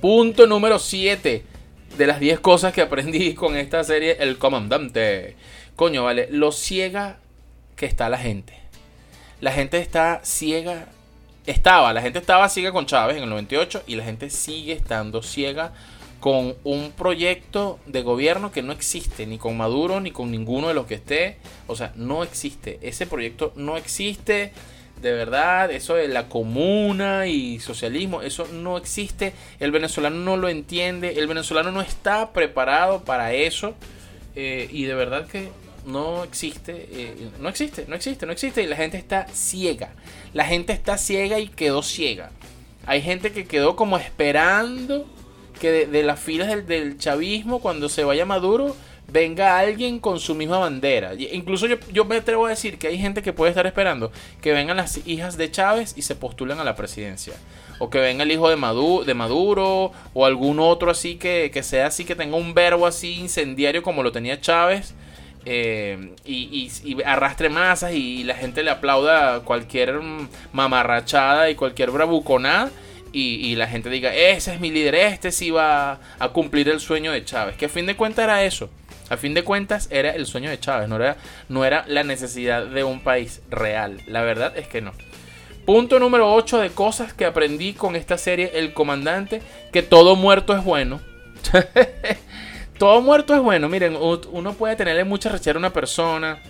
Punto 0.00 0.48
número 0.48 0.80
7 0.80 1.51
de 1.96 2.06
las 2.06 2.20
10 2.20 2.40
cosas 2.40 2.72
que 2.72 2.82
aprendí 2.82 3.34
con 3.34 3.56
esta 3.56 3.84
serie, 3.84 4.16
El 4.20 4.38
Comandante. 4.38 5.36
Coño, 5.76 6.04
vale, 6.04 6.28
lo 6.30 6.52
ciega 6.52 7.18
que 7.76 7.86
está 7.86 8.08
la 8.08 8.18
gente. 8.18 8.54
La 9.40 9.52
gente 9.52 9.78
está 9.78 10.20
ciega. 10.22 10.86
Estaba, 11.46 11.92
la 11.92 12.02
gente 12.02 12.20
estaba 12.20 12.48
ciega 12.48 12.70
con 12.70 12.86
Chávez 12.86 13.16
en 13.16 13.24
el 13.24 13.30
98 13.30 13.82
y 13.88 13.96
la 13.96 14.04
gente 14.04 14.30
sigue 14.30 14.72
estando 14.72 15.22
ciega 15.22 15.72
con 16.20 16.54
un 16.62 16.92
proyecto 16.92 17.80
de 17.86 18.02
gobierno 18.02 18.52
que 18.52 18.62
no 18.62 18.72
existe, 18.72 19.26
ni 19.26 19.38
con 19.38 19.56
Maduro, 19.56 20.00
ni 20.00 20.12
con 20.12 20.30
ninguno 20.30 20.68
de 20.68 20.74
los 20.74 20.86
que 20.86 20.94
esté. 20.94 21.38
O 21.66 21.74
sea, 21.74 21.92
no 21.96 22.22
existe. 22.22 22.78
Ese 22.80 23.08
proyecto 23.08 23.52
no 23.56 23.76
existe 23.76 24.52
de 25.02 25.12
verdad, 25.12 25.70
eso 25.72 25.96
de 25.96 26.06
la 26.06 26.28
comuna 26.28 27.26
y 27.26 27.58
socialismo, 27.58 28.22
eso 28.22 28.46
no 28.52 28.78
existe. 28.78 29.34
El 29.58 29.72
venezolano 29.72 30.16
no 30.16 30.36
lo 30.36 30.48
entiende, 30.48 31.18
el 31.18 31.26
venezolano 31.26 31.72
no 31.72 31.82
está 31.82 32.32
preparado 32.32 33.02
para 33.02 33.32
eso. 33.32 33.74
Eh, 34.36 34.68
y 34.70 34.84
de 34.84 34.94
verdad 34.94 35.26
que 35.26 35.48
no 35.84 36.22
existe, 36.22 36.88
eh, 36.92 37.16
no 37.40 37.48
existe, 37.48 37.84
no 37.88 37.96
existe, 37.96 38.26
no 38.26 38.32
existe. 38.32 38.62
Y 38.62 38.66
la 38.66 38.76
gente 38.76 38.96
está 38.96 39.26
ciega. 39.32 39.90
La 40.32 40.44
gente 40.44 40.72
está 40.72 40.96
ciega 40.96 41.40
y 41.40 41.48
quedó 41.48 41.82
ciega. 41.82 42.30
Hay 42.86 43.02
gente 43.02 43.32
que 43.32 43.44
quedó 43.44 43.74
como 43.74 43.98
esperando 43.98 45.04
que 45.60 45.86
de, 45.86 46.02
las 46.04 46.20
filas 46.20 46.48
del, 46.48 46.66
del 46.66 46.98
chavismo, 46.98 47.60
cuando 47.60 47.88
se 47.88 48.04
vaya 48.04 48.24
Maduro, 48.24 48.76
venga 49.08 49.58
alguien 49.58 49.98
con 49.98 50.20
su 50.20 50.34
misma 50.34 50.58
bandera. 50.58 51.12
Incluso 51.14 51.66
yo, 51.66 51.76
yo 51.92 52.04
me 52.04 52.16
atrevo 52.16 52.46
a 52.46 52.50
decir 52.50 52.78
que 52.78 52.88
hay 52.88 52.98
gente 52.98 53.22
que 53.22 53.32
puede 53.32 53.50
estar 53.50 53.66
esperando 53.66 54.10
que 54.40 54.52
vengan 54.52 54.76
las 54.76 55.06
hijas 55.06 55.36
de 55.36 55.50
Chávez 55.50 55.94
y 55.96 56.02
se 56.02 56.16
postulen 56.16 56.58
a 56.58 56.64
la 56.64 56.76
presidencia. 56.76 57.34
O 57.78 57.90
que 57.90 57.98
venga 57.98 58.22
el 58.22 58.32
hijo 58.32 58.48
de 58.48 58.56
Maduro, 58.56 59.04
de 59.04 59.14
Maduro 59.14 59.92
o 60.14 60.26
algún 60.26 60.60
otro 60.60 60.90
así 60.90 61.16
que, 61.16 61.50
que 61.52 61.62
sea 61.62 61.86
así, 61.86 62.04
que 62.04 62.14
tenga 62.14 62.36
un 62.36 62.54
verbo 62.54 62.86
así 62.86 63.14
incendiario 63.14 63.82
como 63.82 64.02
lo 64.02 64.12
tenía 64.12 64.40
Chávez. 64.40 64.94
Eh, 65.44 66.14
y, 66.24 66.70
arrastre 67.04 67.48
masas 67.48 67.94
y 67.94 68.22
la 68.22 68.34
gente 68.34 68.62
le 68.62 68.70
aplauda 68.70 69.40
cualquier 69.40 70.00
mamarrachada 70.52 71.50
y 71.50 71.56
cualquier 71.56 71.90
bravuconada 71.90 72.70
y, 73.12 73.56
la 73.56 73.66
gente 73.66 73.90
diga, 73.90 74.14
ese 74.14 74.54
es 74.54 74.60
mi 74.60 74.70
líder, 74.70 74.94
este 74.94 75.32
sí 75.32 75.50
va 75.50 76.00
a 76.18 76.28
cumplir 76.30 76.68
el 76.68 76.80
sueño 76.80 77.12
de 77.12 77.24
Chávez. 77.24 77.56
Que 77.56 77.66
a 77.66 77.68
fin 77.68 77.84
de 77.84 77.94
cuentas 77.94 78.24
era 78.24 78.42
eso. 78.44 78.70
A 79.12 79.18
fin 79.18 79.34
de 79.34 79.44
cuentas 79.44 79.88
era 79.90 80.08
el 80.12 80.24
sueño 80.24 80.48
de 80.48 80.58
Chávez, 80.58 80.88
no 80.88 80.96
era, 80.96 81.18
no 81.50 81.66
era 81.66 81.84
la 81.86 82.02
necesidad 82.02 82.64
de 82.64 82.82
un 82.82 83.00
país 83.00 83.42
real. 83.50 84.00
La 84.06 84.22
verdad 84.22 84.56
es 84.56 84.68
que 84.68 84.80
no. 84.80 84.92
Punto 85.66 85.98
número 85.98 86.32
8 86.32 86.60
de 86.60 86.70
cosas 86.70 87.12
que 87.12 87.26
aprendí 87.26 87.74
con 87.74 87.94
esta 87.94 88.16
serie 88.16 88.52
El 88.54 88.72
Comandante, 88.72 89.42
que 89.70 89.82
todo 89.82 90.16
muerto 90.16 90.56
es 90.56 90.64
bueno. 90.64 91.02
todo 92.78 93.02
muerto 93.02 93.34
es 93.34 93.42
bueno. 93.42 93.68
Miren, 93.68 93.98
uno 93.98 94.54
puede 94.54 94.76
tenerle 94.76 95.04
mucha 95.04 95.28
rechera 95.28 95.58
a 95.58 95.60
una 95.60 95.74
persona, 95.74 96.42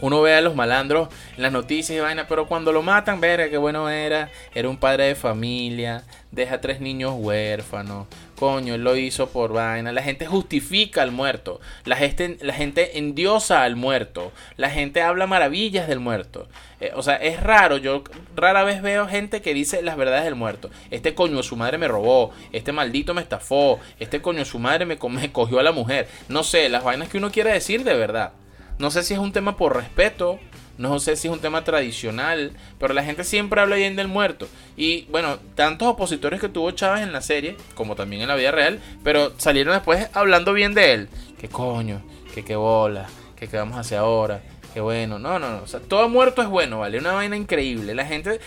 uno 0.00 0.20
ve 0.22 0.34
a 0.34 0.40
los 0.40 0.54
malandros 0.54 1.08
en 1.36 1.42
las 1.42 1.52
noticias 1.52 1.96
y 1.96 2.00
vaina, 2.00 2.26
pero 2.26 2.46
cuando 2.46 2.72
lo 2.72 2.82
matan, 2.82 3.20
verga, 3.20 3.48
qué 3.48 3.56
bueno 3.56 3.88
era. 3.88 4.30
Era 4.54 4.68
un 4.68 4.76
padre 4.76 5.04
de 5.04 5.14
familia, 5.14 6.04
deja 6.32 6.60
tres 6.60 6.80
niños 6.80 7.14
huérfanos. 7.16 8.06
Coño, 8.36 8.74
él 8.74 8.82
lo 8.82 8.96
hizo 8.96 9.28
por 9.28 9.52
vaina. 9.52 9.92
La 9.92 10.02
gente 10.02 10.26
justifica 10.26 11.02
al 11.02 11.12
muerto. 11.12 11.60
La 11.84 11.96
gente, 11.96 12.36
la 12.42 12.52
gente 12.52 12.98
endiosa 12.98 13.62
al 13.62 13.76
muerto. 13.76 14.32
La 14.56 14.70
gente 14.70 15.02
habla 15.02 15.26
maravillas 15.26 15.86
del 15.86 16.00
muerto. 16.00 16.48
Eh, 16.80 16.90
o 16.96 17.02
sea, 17.02 17.14
es 17.14 17.40
raro. 17.40 17.76
Yo 17.76 18.02
rara 18.34 18.64
vez 18.64 18.82
veo 18.82 19.06
gente 19.06 19.40
que 19.40 19.54
dice 19.54 19.82
las 19.82 19.96
verdades 19.96 20.24
del 20.24 20.34
muerto. 20.34 20.70
Este 20.90 21.14
coño 21.14 21.42
su 21.44 21.54
madre 21.54 21.78
me 21.78 21.86
robó. 21.86 22.32
Este 22.52 22.72
maldito 22.72 23.14
me 23.14 23.22
estafó. 23.22 23.78
Este 24.00 24.20
coño 24.20 24.44
su 24.44 24.58
madre 24.58 24.84
me, 24.84 24.98
me 25.10 25.32
cogió 25.32 25.60
a 25.60 25.62
la 25.62 25.72
mujer. 25.72 26.08
No 26.28 26.42
sé, 26.42 26.68
las 26.68 26.82
vainas 26.82 27.08
que 27.08 27.18
uno 27.18 27.30
quiere 27.30 27.52
decir 27.52 27.84
de 27.84 27.94
verdad. 27.94 28.32
No 28.78 28.90
sé 28.90 29.02
si 29.02 29.14
es 29.14 29.20
un 29.20 29.32
tema 29.32 29.56
por 29.56 29.76
respeto, 29.76 30.40
no 30.76 30.98
sé 30.98 31.14
si 31.16 31.28
es 31.28 31.32
un 31.32 31.40
tema 31.40 31.62
tradicional, 31.62 32.52
pero 32.78 32.94
la 32.94 33.04
gente 33.04 33.22
siempre 33.22 33.60
habla 33.60 33.76
bien 33.76 33.94
del 33.94 34.08
muerto. 34.08 34.48
Y 34.76 35.04
bueno, 35.04 35.38
tantos 35.54 35.86
opositores 35.88 36.40
que 36.40 36.48
tuvo 36.48 36.72
Chávez 36.72 37.02
en 37.02 37.12
la 37.12 37.20
serie, 37.20 37.56
como 37.74 37.94
también 37.94 38.22
en 38.22 38.28
la 38.28 38.34
vida 38.34 38.50
real, 38.50 38.80
pero 39.04 39.32
salieron 39.38 39.74
después 39.74 40.08
hablando 40.12 40.52
bien 40.52 40.74
de 40.74 40.92
él. 40.92 41.08
¿Qué 41.38 41.48
coño? 41.48 42.02
¿Qué 42.34 42.44
qué 42.44 42.56
bola? 42.56 43.06
¿Qué, 43.36 43.46
qué 43.46 43.56
vamos 43.56 43.92
a 43.92 43.98
ahora? 43.98 44.42
Qué 44.72 44.80
bueno, 44.80 45.20
no, 45.20 45.38
no, 45.38 45.50
no, 45.50 45.62
o 45.62 45.66
sea, 45.68 45.78
todo 45.78 46.08
muerto 46.08 46.42
es 46.42 46.48
bueno, 46.48 46.80
¿vale? 46.80 46.98
Una 46.98 47.12
vaina 47.12 47.36
increíble. 47.36 47.94
La 47.94 48.04
gente, 48.04 48.40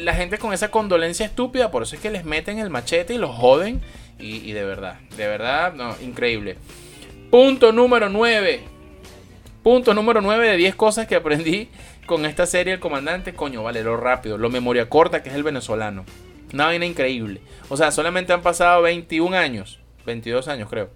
la 0.00 0.12
gente 0.12 0.36
con 0.36 0.52
esa 0.52 0.70
condolencia 0.70 1.24
estúpida, 1.24 1.70
por 1.70 1.84
eso 1.84 1.94
es 1.94 2.02
que 2.02 2.10
les 2.10 2.26
meten 2.26 2.58
el 2.58 2.68
machete 2.68 3.14
y 3.14 3.18
los 3.18 3.34
joden. 3.34 3.80
Y, 4.18 4.36
y 4.46 4.52
de 4.52 4.64
verdad, 4.64 4.98
de 5.16 5.26
verdad, 5.26 5.72
no, 5.72 5.96
increíble. 6.02 6.58
Punto 7.30 7.72
número 7.72 8.10
9. 8.10 8.79
Punto 9.62 9.92
número 9.92 10.22
9 10.22 10.48
de 10.48 10.56
10 10.56 10.74
cosas 10.74 11.06
que 11.06 11.16
aprendí 11.16 11.68
con 12.06 12.24
esta 12.24 12.46
serie 12.46 12.72
El 12.72 12.80
Comandante. 12.80 13.34
Coño, 13.34 13.62
vale, 13.62 13.82
lo 13.82 13.98
rápido, 13.98 14.38
lo 14.38 14.48
memoria 14.48 14.88
corta 14.88 15.22
que 15.22 15.28
es 15.28 15.34
el 15.34 15.42
venezolano. 15.42 16.06
Una 16.54 16.66
vaina 16.66 16.86
increíble. 16.86 17.42
O 17.68 17.76
sea, 17.76 17.90
solamente 17.92 18.32
han 18.32 18.40
pasado 18.40 18.80
21 18.82 19.36
años, 19.36 19.78
22 20.06 20.48
años 20.48 20.70
creo. 20.70 20.88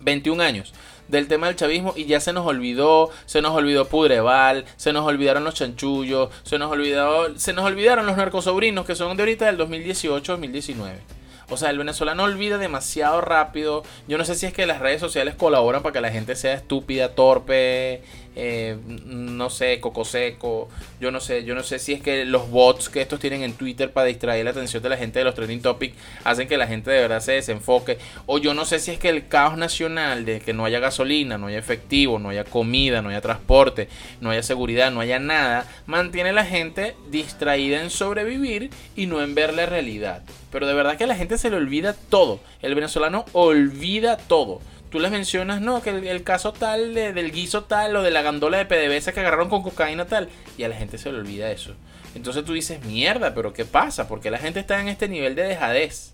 21 0.00 0.42
años 0.42 0.74
del 1.08 1.26
tema 1.26 1.48
del 1.48 1.56
chavismo 1.56 1.92
y 1.96 2.06
ya 2.06 2.20
se 2.20 2.32
nos 2.32 2.46
olvidó, 2.46 3.10
se 3.26 3.42
nos 3.42 3.52
olvidó 3.52 3.88
Pudreval, 3.88 4.64
se 4.76 4.92
nos 4.92 5.04
olvidaron 5.04 5.44
los 5.44 5.54
chanchullos, 5.54 6.30
se 6.44 6.58
nos 6.58 6.70
olvidó, 6.70 7.36
se 7.38 7.52
nos 7.52 7.64
olvidaron 7.64 8.06
los 8.06 8.16
narcosobrinos 8.16 8.86
que 8.86 8.94
son 8.94 9.16
de 9.16 9.24
ahorita 9.24 9.46
del 9.46 9.58
2018-2019. 9.58 11.21
O 11.48 11.56
sea, 11.56 11.70
el 11.70 11.78
venezolano 11.78 12.24
olvida 12.24 12.58
demasiado 12.58 13.20
rápido. 13.20 13.82
Yo 14.08 14.18
no 14.18 14.24
sé 14.24 14.34
si 14.34 14.46
es 14.46 14.52
que 14.52 14.66
las 14.66 14.80
redes 14.80 15.00
sociales 15.00 15.34
colaboran 15.34 15.82
para 15.82 15.92
que 15.92 16.00
la 16.00 16.10
gente 16.10 16.36
sea 16.36 16.54
estúpida, 16.54 17.10
torpe, 17.10 18.02
eh, 18.34 18.76
no 19.04 19.50
sé, 19.50 19.80
coco 19.80 20.04
seco. 20.04 20.68
Yo 21.00 21.10
no 21.10 21.20
sé, 21.20 21.44
yo 21.44 21.54
no 21.54 21.62
sé 21.62 21.78
si 21.78 21.92
es 21.92 22.00
que 22.00 22.24
los 22.24 22.50
bots 22.50 22.88
que 22.88 23.02
estos 23.02 23.20
tienen 23.20 23.42
en 23.42 23.54
Twitter 23.54 23.92
para 23.92 24.06
distraer 24.06 24.44
la 24.44 24.52
atención 24.52 24.82
de 24.82 24.88
la 24.88 24.96
gente 24.96 25.18
de 25.18 25.24
los 25.24 25.34
trending 25.34 25.60
topics 25.60 25.96
hacen 26.24 26.48
que 26.48 26.56
la 26.56 26.66
gente 26.66 26.90
de 26.90 27.00
verdad 27.00 27.20
se 27.20 27.32
desenfoque. 27.32 27.98
O 28.26 28.38
yo 28.38 28.54
no 28.54 28.64
sé 28.64 28.78
si 28.78 28.92
es 28.92 28.98
que 28.98 29.08
el 29.08 29.28
caos 29.28 29.56
nacional 29.56 30.24
de 30.24 30.40
que 30.40 30.52
no 30.52 30.64
haya 30.64 30.80
gasolina, 30.80 31.38
no 31.38 31.48
haya 31.48 31.58
efectivo, 31.58 32.18
no 32.18 32.30
haya 32.30 32.44
comida, 32.44 33.02
no 33.02 33.10
haya 33.10 33.20
transporte, 33.20 33.88
no 34.20 34.30
haya 34.30 34.42
seguridad, 34.42 34.90
no 34.90 35.00
haya 35.00 35.18
nada, 35.18 35.66
mantiene 35.86 36.30
a 36.30 36.34
la 36.34 36.44
gente 36.44 36.96
distraída 37.10 37.82
en 37.82 37.90
sobrevivir 37.90 38.70
y 38.96 39.06
no 39.06 39.22
en 39.22 39.34
ver 39.34 39.52
la 39.54 39.66
realidad. 39.66 40.22
Pero 40.50 40.66
de 40.66 40.74
verdad 40.74 40.96
que 40.96 41.04
a 41.04 41.08
la 41.08 41.16
gente 41.16 41.38
se 41.38 41.50
le 41.50 41.56
olvida 41.56 41.94
todo. 41.94 42.40
El 42.60 42.74
venezolano 42.74 43.24
olvida 43.32 44.16
todo 44.16 44.60
tú 44.92 45.00
les 45.00 45.10
mencionas, 45.10 45.62
no, 45.62 45.82
que 45.82 45.90
el, 45.90 46.22
caso 46.22 46.52
tal 46.52 46.94
del 46.94 47.32
guiso 47.32 47.64
tal 47.64 47.96
o 47.96 48.02
de 48.02 48.10
la 48.10 48.20
gandola 48.20 48.58
de 48.58 48.66
PDVSA 48.66 49.12
que 49.12 49.20
agarraron 49.20 49.48
con 49.48 49.62
cocaína 49.62 50.04
tal, 50.04 50.28
y 50.58 50.64
a 50.64 50.68
la 50.68 50.76
gente 50.76 50.98
se 50.98 51.10
le 51.10 51.18
olvida 51.18 51.50
eso. 51.50 51.74
Entonces 52.14 52.44
tú 52.44 52.52
dices, 52.52 52.84
mierda, 52.84 53.34
pero 53.34 53.54
¿qué 53.54 53.64
pasa? 53.64 54.06
Porque 54.06 54.30
la 54.30 54.36
gente 54.36 54.60
está 54.60 54.80
en 54.82 54.88
este 54.88 55.08
nivel 55.08 55.34
de 55.34 55.44
dejadez. 55.44 56.12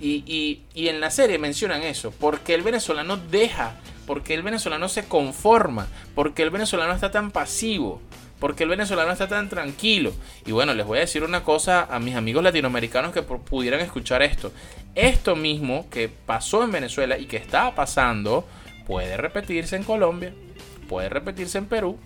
Y, 0.00 0.24
y, 0.26 0.62
y 0.72 0.88
en 0.88 0.98
la 0.98 1.10
serie 1.10 1.38
mencionan 1.38 1.82
eso, 1.82 2.10
porque 2.18 2.54
el 2.54 2.62
venezolano 2.62 3.18
deja, 3.18 3.76
porque 4.06 4.32
el 4.32 4.42
venezolano 4.42 4.88
se 4.88 5.04
conforma, 5.04 5.86
porque 6.14 6.42
el 6.42 6.48
venezolano 6.48 6.94
está 6.94 7.10
tan 7.10 7.30
pasivo. 7.30 8.00
Porque 8.40 8.64
el 8.64 8.70
venezolano 8.70 9.12
está 9.12 9.28
tan 9.28 9.48
tranquilo. 9.48 10.12
Y 10.46 10.52
bueno, 10.52 10.74
les 10.74 10.86
voy 10.86 10.98
a 10.98 11.02
decir 11.02 11.22
una 11.22 11.44
cosa 11.44 11.86
a 11.90 12.00
mis 12.00 12.16
amigos 12.16 12.42
latinoamericanos 12.42 13.12
que 13.12 13.22
pudieran 13.22 13.80
escuchar 13.80 14.22
esto. 14.22 14.50
Esto 14.94 15.36
mismo 15.36 15.88
que 15.90 16.08
pasó 16.08 16.64
en 16.64 16.72
Venezuela 16.72 17.18
y 17.18 17.26
que 17.26 17.36
está 17.36 17.74
pasando 17.74 18.46
puede 18.86 19.16
repetirse 19.16 19.76
en 19.76 19.84
Colombia, 19.84 20.32
puede 20.88 21.08
repetirse 21.08 21.58
en 21.58 21.66
Perú, 21.66 21.98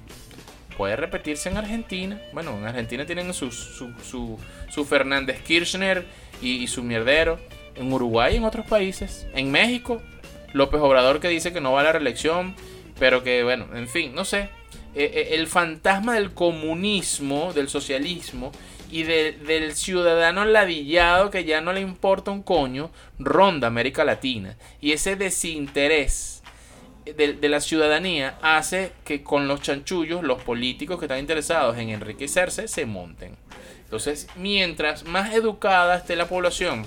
puede 0.76 0.96
repetirse 0.96 1.48
en 1.48 1.56
Argentina. 1.56 2.20
Bueno, 2.32 2.58
en 2.58 2.66
Argentina 2.66 3.06
tienen 3.06 3.32
su, 3.32 3.50
su, 3.50 4.84
Fernández 4.84 5.40
Kirchner 5.42 6.04
y, 6.42 6.56
y, 6.56 6.66
su 6.66 6.82
mierdero. 6.82 7.38
En 7.76 7.92
Uruguay 7.92 8.34
y 8.34 8.36
en 8.36 8.44
otros 8.44 8.66
países. 8.66 9.26
En 9.34 9.50
México, 9.50 10.00
López 10.52 10.80
Obrador 10.80 11.18
que 11.20 11.28
dice 11.28 11.52
que 11.52 11.60
no 11.60 11.72
va 11.72 11.80
a 11.80 11.84
la 11.84 11.92
reelección. 11.92 12.54
Pero 12.98 13.24
que, 13.24 13.42
bueno, 13.42 13.66
en 13.74 13.88
fin, 13.88 14.14
no 14.14 14.24
sé. 14.24 14.48
Eh, 14.96 15.11
eh, 15.12 15.28
el 15.35 15.48
fantasma 15.48 16.14
del 16.14 16.33
comunismo, 16.33 17.52
del 17.52 17.68
socialismo 17.68 18.52
y 18.90 19.02
del 19.02 19.74
ciudadano 19.74 20.44
ladillado 20.44 21.30
que 21.30 21.44
ya 21.44 21.61
no 21.61 21.72
le 21.72 21.80
importa 21.80 22.30
un 22.30 22.44
coño, 22.44 22.90
ronda 23.18 23.66
América 23.66 24.04
Latina. 24.04 24.57
Y 24.80 24.92
ese 24.92 25.16
desinterés 25.16 26.44
de, 27.04 27.48
la 27.48 27.61
ciudadanía 27.61 28.38
hace 28.40 28.92
que 29.04 29.22
con 29.22 29.48
los 29.48 29.62
chanchullos 29.62 30.22
los 30.22 30.42
políticos 30.42 30.98
que 30.98 31.07
están 31.07 31.18
interesados 31.18 31.76
en 31.76 31.90
enriquecerse 31.90 32.68
se 32.68 32.87
monten. 32.87 33.37
Entonces, 33.83 34.28
mientras 34.37 35.04
más 35.04 35.35
educada 35.35 35.96
esté 35.96 36.14
la 36.14 36.28
población 36.28 36.87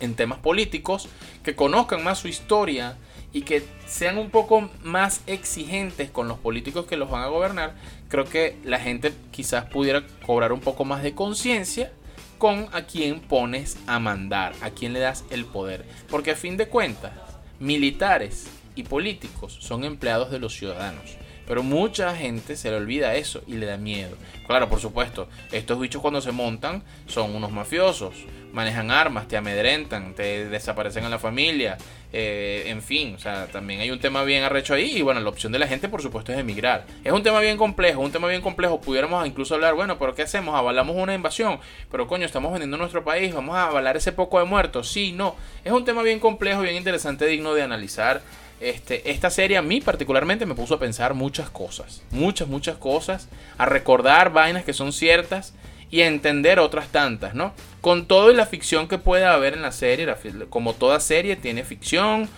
en 0.00 0.14
temas 0.14 0.38
políticos, 0.38 1.08
que 1.44 1.54
conozcan 1.54 2.02
más 2.02 2.18
su 2.18 2.28
historia, 2.28 2.96
y 3.32 3.42
que 3.42 3.62
sean 3.86 4.18
un 4.18 4.30
poco 4.30 4.70
más 4.82 5.22
exigentes 5.26 6.10
con 6.10 6.28
los 6.28 6.38
políticos 6.38 6.86
que 6.86 6.96
los 6.96 7.10
van 7.10 7.22
a 7.22 7.28
gobernar, 7.28 7.74
creo 8.08 8.24
que 8.24 8.56
la 8.64 8.80
gente 8.80 9.12
quizás 9.30 9.66
pudiera 9.66 10.02
cobrar 10.24 10.52
un 10.52 10.60
poco 10.60 10.84
más 10.84 11.02
de 11.02 11.14
conciencia 11.14 11.92
con 12.38 12.68
a 12.72 12.82
quién 12.82 13.20
pones 13.20 13.78
a 13.86 13.98
mandar, 13.98 14.54
a 14.60 14.70
quién 14.70 14.92
le 14.92 15.00
das 15.00 15.24
el 15.30 15.44
poder. 15.44 15.84
Porque 16.08 16.30
a 16.30 16.36
fin 16.36 16.56
de 16.56 16.68
cuentas, 16.68 17.12
militares 17.58 18.48
y 18.76 18.84
políticos 18.84 19.58
son 19.60 19.84
empleados 19.84 20.30
de 20.30 20.38
los 20.38 20.54
ciudadanos. 20.54 21.16
Pero 21.46 21.62
mucha 21.62 22.14
gente 22.14 22.56
se 22.56 22.70
le 22.70 22.76
olvida 22.76 23.14
eso 23.14 23.42
y 23.46 23.54
le 23.54 23.66
da 23.66 23.78
miedo. 23.78 24.16
Claro, 24.46 24.68
por 24.68 24.80
supuesto, 24.80 25.28
estos 25.50 25.80
bichos 25.80 26.02
cuando 26.02 26.20
se 26.20 26.30
montan 26.30 26.82
son 27.06 27.34
unos 27.34 27.50
mafiosos, 27.50 28.14
manejan 28.52 28.90
armas, 28.90 29.28
te 29.28 29.36
amedrentan, 29.36 30.14
te 30.14 30.48
desaparecen 30.48 31.04
en 31.04 31.10
la 31.10 31.18
familia, 31.18 31.76
eh, 32.12 32.64
en 32.66 32.82
fin, 32.82 33.14
o 33.14 33.18
sea, 33.18 33.46
también 33.48 33.80
hay 33.80 33.90
un 33.90 34.00
tema 34.00 34.22
bien 34.24 34.42
arrecho 34.42 34.72
ahí 34.72 34.96
y 34.96 35.02
bueno, 35.02 35.20
la 35.20 35.28
opción 35.28 35.52
de 35.52 35.58
la 35.58 35.66
gente 35.66 35.88
por 35.88 36.00
supuesto 36.00 36.32
es 36.32 36.38
emigrar. 36.38 36.86
Es 37.04 37.12
un 37.12 37.22
tema 37.22 37.40
bien 37.40 37.58
complejo, 37.58 38.00
un 38.00 38.10
tema 38.10 38.28
bien 38.28 38.40
complejo, 38.40 38.80
pudiéramos 38.80 39.26
incluso 39.26 39.54
hablar, 39.54 39.74
bueno, 39.74 39.98
pero 39.98 40.14
¿qué 40.14 40.22
hacemos? 40.22 40.54
¿Avalamos 40.54 40.96
una 40.96 41.14
invasión? 41.14 41.60
Pero 41.90 42.06
coño, 42.06 42.24
estamos 42.24 42.50
vendiendo 42.52 42.78
nuestro 42.78 43.04
país, 43.04 43.34
vamos 43.34 43.56
a 43.56 43.66
avalar 43.66 43.96
ese 43.96 44.12
poco 44.12 44.38
de 44.38 44.46
muertos, 44.46 44.88
sí, 44.90 45.12
no. 45.12 45.36
Es 45.64 45.72
un 45.72 45.84
tema 45.84 46.02
bien 46.02 46.18
complejo, 46.18 46.62
bien 46.62 46.76
interesante, 46.76 47.26
digno 47.26 47.52
de 47.54 47.62
analizar. 47.62 48.22
Este, 48.60 49.08
esta 49.12 49.30
serie 49.30 49.56
a 49.56 49.62
mí 49.62 49.80
particularmente 49.80 50.44
me 50.44 50.56
puso 50.56 50.74
a 50.74 50.80
pensar 50.80 51.14
muchas 51.14 51.48
cosas, 51.48 52.02
muchas, 52.10 52.48
muchas 52.48 52.76
cosas, 52.76 53.28
a 53.56 53.66
recordar 53.66 54.32
vainas 54.32 54.64
que 54.64 54.72
son 54.72 54.92
ciertas 54.92 55.54
y 55.90 56.02
entender 56.02 56.58
otras 56.58 56.88
tantas, 56.88 57.34
¿no? 57.34 57.52
Con 57.80 58.06
todo 58.06 58.30
y 58.30 58.34
la 58.34 58.46
ficción 58.46 58.88
que 58.88 58.98
puede 58.98 59.24
haber 59.24 59.54
en 59.54 59.62
la 59.62 59.72
serie, 59.72 60.06
como 60.50 60.74
toda 60.74 61.00
serie 61.00 61.36
tiene 61.36 61.64
ficción, 61.64 62.28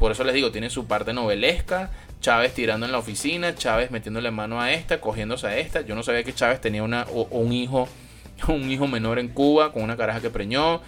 por 0.00 0.12
eso 0.12 0.24
les 0.24 0.34
digo, 0.34 0.50
tiene 0.50 0.70
su 0.70 0.86
parte 0.86 1.12
novelesca. 1.12 1.90
Chávez 2.22 2.54
tirando 2.54 2.86
en 2.86 2.92
la 2.92 2.98
oficina, 2.98 3.54
Chávez 3.54 3.90
metiéndole 3.90 4.30
mano 4.30 4.60
a 4.60 4.72
esta, 4.72 5.00
cogiéndose 5.00 5.46
a 5.46 5.58
esta. 5.58 5.82
Yo 5.82 5.94
no 5.94 6.02
sabía 6.02 6.24
que 6.24 6.34
Chávez 6.34 6.60
tenía 6.60 6.82
una, 6.82 7.06
un 7.30 7.52
hijo, 7.52 7.86
un 8.48 8.70
hijo 8.70 8.86
menor 8.86 9.18
en 9.18 9.28
Cuba 9.28 9.72
con 9.72 9.82
una 9.82 9.96
caraja 9.96 10.20
que 10.20 10.30
preñó. 10.30 10.80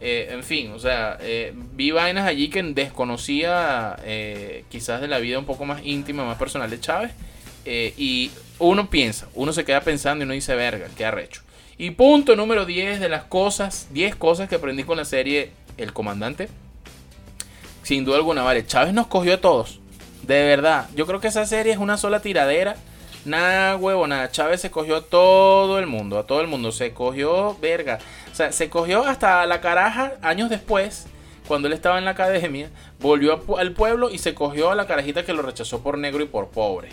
Eh, 0.00 0.28
en 0.30 0.42
fin, 0.42 0.72
o 0.72 0.78
sea, 0.78 1.16
eh, 1.20 1.54
vi 1.72 1.90
vainas 1.92 2.26
allí 2.26 2.48
que 2.48 2.62
desconocía 2.62 3.96
eh, 4.04 4.64
quizás 4.68 5.00
de 5.00 5.08
la 5.08 5.18
vida 5.18 5.38
un 5.38 5.46
poco 5.46 5.64
más 5.64 5.80
íntima, 5.84 6.24
más 6.24 6.36
personal 6.36 6.68
de 6.68 6.80
Chávez. 6.80 7.12
y 7.64 8.30
uno 8.58 8.90
piensa, 8.90 9.28
uno 9.34 9.52
se 9.52 9.64
queda 9.64 9.80
pensando 9.80 10.22
y 10.22 10.24
uno 10.24 10.34
dice, 10.34 10.54
verga, 10.54 10.88
qué 10.96 11.04
arrecho. 11.04 11.42
Y 11.78 11.90
punto 11.90 12.36
número 12.36 12.64
10 12.64 13.00
de 13.00 13.10
las 13.10 13.24
cosas, 13.24 13.88
10 13.90 14.16
cosas 14.16 14.48
que 14.48 14.54
aprendí 14.54 14.84
con 14.84 14.96
la 14.96 15.04
serie 15.04 15.50
El 15.76 15.92
Comandante. 15.92 16.48
Sin 17.82 18.06
duda 18.06 18.16
alguna, 18.16 18.42
vale, 18.42 18.66
Chávez 18.66 18.94
nos 18.94 19.08
cogió 19.08 19.34
a 19.34 19.40
todos. 19.40 19.80
De 20.22 20.42
verdad, 20.44 20.88
yo 20.96 21.06
creo 21.06 21.20
que 21.20 21.28
esa 21.28 21.44
serie 21.44 21.72
es 21.72 21.78
una 21.78 21.98
sola 21.98 22.20
tiradera. 22.20 22.76
Nada, 23.26 23.76
huevo, 23.76 24.06
nada. 24.06 24.30
Chávez 24.30 24.62
se 24.62 24.70
cogió 24.70 24.96
a 24.96 25.02
todo 25.02 25.78
el 25.78 25.86
mundo, 25.86 26.18
a 26.18 26.26
todo 26.26 26.40
el 26.40 26.46
mundo. 26.46 26.72
Se 26.72 26.94
cogió, 26.94 27.56
verga. 27.60 27.98
O 28.32 28.34
sea, 28.34 28.52
se 28.52 28.70
cogió 28.70 29.04
hasta 29.04 29.44
la 29.46 29.60
caraja 29.60 30.14
años 30.22 30.48
después, 30.48 31.06
cuando 31.46 31.68
él 31.68 31.74
estaba 31.74 31.98
en 31.98 32.06
la 32.06 32.12
academia. 32.12 32.70
Volvió 33.00 33.44
al 33.58 33.72
pueblo 33.72 34.10
y 34.10 34.18
se 34.18 34.34
cogió 34.34 34.70
a 34.70 34.74
la 34.74 34.86
carajita 34.86 35.26
que 35.26 35.34
lo 35.34 35.42
rechazó 35.42 35.82
por 35.82 35.98
negro 35.98 36.22
y 36.22 36.26
por 36.26 36.48
pobre. 36.48 36.88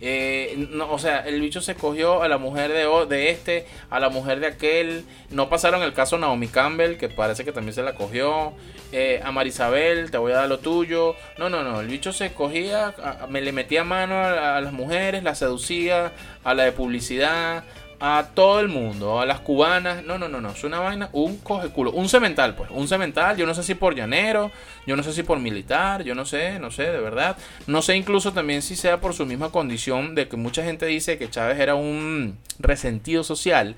Eh, 0.00 0.68
no, 0.70 0.92
o 0.92 0.98
sea, 0.98 1.20
el 1.20 1.40
bicho 1.40 1.60
se 1.60 1.74
cogió 1.74 2.22
a 2.22 2.28
la 2.28 2.38
mujer 2.38 2.72
de, 2.72 2.86
de 3.08 3.30
este, 3.30 3.66
a 3.90 3.98
la 3.98 4.08
mujer 4.08 4.40
de 4.40 4.46
aquel. 4.46 5.04
No 5.30 5.48
pasaron 5.48 5.82
el 5.82 5.92
caso 5.92 6.18
Naomi 6.18 6.48
Campbell, 6.48 6.96
que 6.96 7.08
parece 7.08 7.44
que 7.44 7.52
también 7.52 7.74
se 7.74 7.82
la 7.82 7.94
cogió. 7.94 8.52
Eh, 8.92 9.20
a 9.22 9.32
Marisabel, 9.32 10.10
te 10.10 10.18
voy 10.18 10.32
a 10.32 10.36
dar 10.36 10.48
lo 10.48 10.60
tuyo. 10.60 11.14
No, 11.36 11.50
no, 11.50 11.62
no. 11.62 11.80
El 11.80 11.88
bicho 11.88 12.12
se 12.12 12.32
cogía, 12.32 12.94
me 13.28 13.40
le 13.40 13.52
metía 13.52 13.84
mano 13.84 14.22
a, 14.22 14.60
las 14.60 14.72
mujeres, 14.72 15.22
la 15.22 15.34
seducía, 15.34 16.12
a 16.44 16.54
la 16.54 16.64
de 16.64 16.72
publicidad, 16.72 17.64
a 18.00 18.28
todo 18.34 18.60
el 18.60 18.68
mundo, 18.68 19.20
a 19.20 19.26
las 19.26 19.40
cubanas. 19.40 20.04
No, 20.04 20.18
no, 20.18 20.28
no, 20.28 20.40
no. 20.40 20.50
Es 20.50 20.64
una 20.64 20.78
vaina, 20.78 21.08
un 21.12 21.38
coge 21.38 21.68
culo. 21.70 21.92
Un 21.92 22.08
cemental, 22.08 22.54
pues. 22.54 22.70
Un 22.70 22.88
cemental. 22.88 23.36
Yo 23.36 23.46
no 23.46 23.54
sé 23.54 23.62
si 23.62 23.74
por 23.74 23.94
llanero, 23.94 24.50
yo 24.86 24.96
no 24.96 25.02
sé 25.02 25.12
si 25.12 25.22
por 25.22 25.38
militar, 25.38 26.02
yo 26.04 26.14
no 26.14 26.24
sé, 26.24 26.58
no 26.58 26.70
sé, 26.70 26.84
de 26.84 27.00
verdad. 27.00 27.36
No 27.66 27.82
sé 27.82 27.96
incluso 27.96 28.32
también 28.32 28.62
si 28.62 28.76
sea 28.76 29.00
por 29.00 29.14
su 29.14 29.26
misma 29.26 29.50
condición 29.50 30.14
de 30.14 30.28
que 30.28 30.36
mucha 30.36 30.62
gente 30.62 30.86
dice 30.86 31.18
que 31.18 31.30
Chávez 31.30 31.58
era 31.58 31.74
un 31.74 32.38
resentido 32.58 33.24
social. 33.24 33.76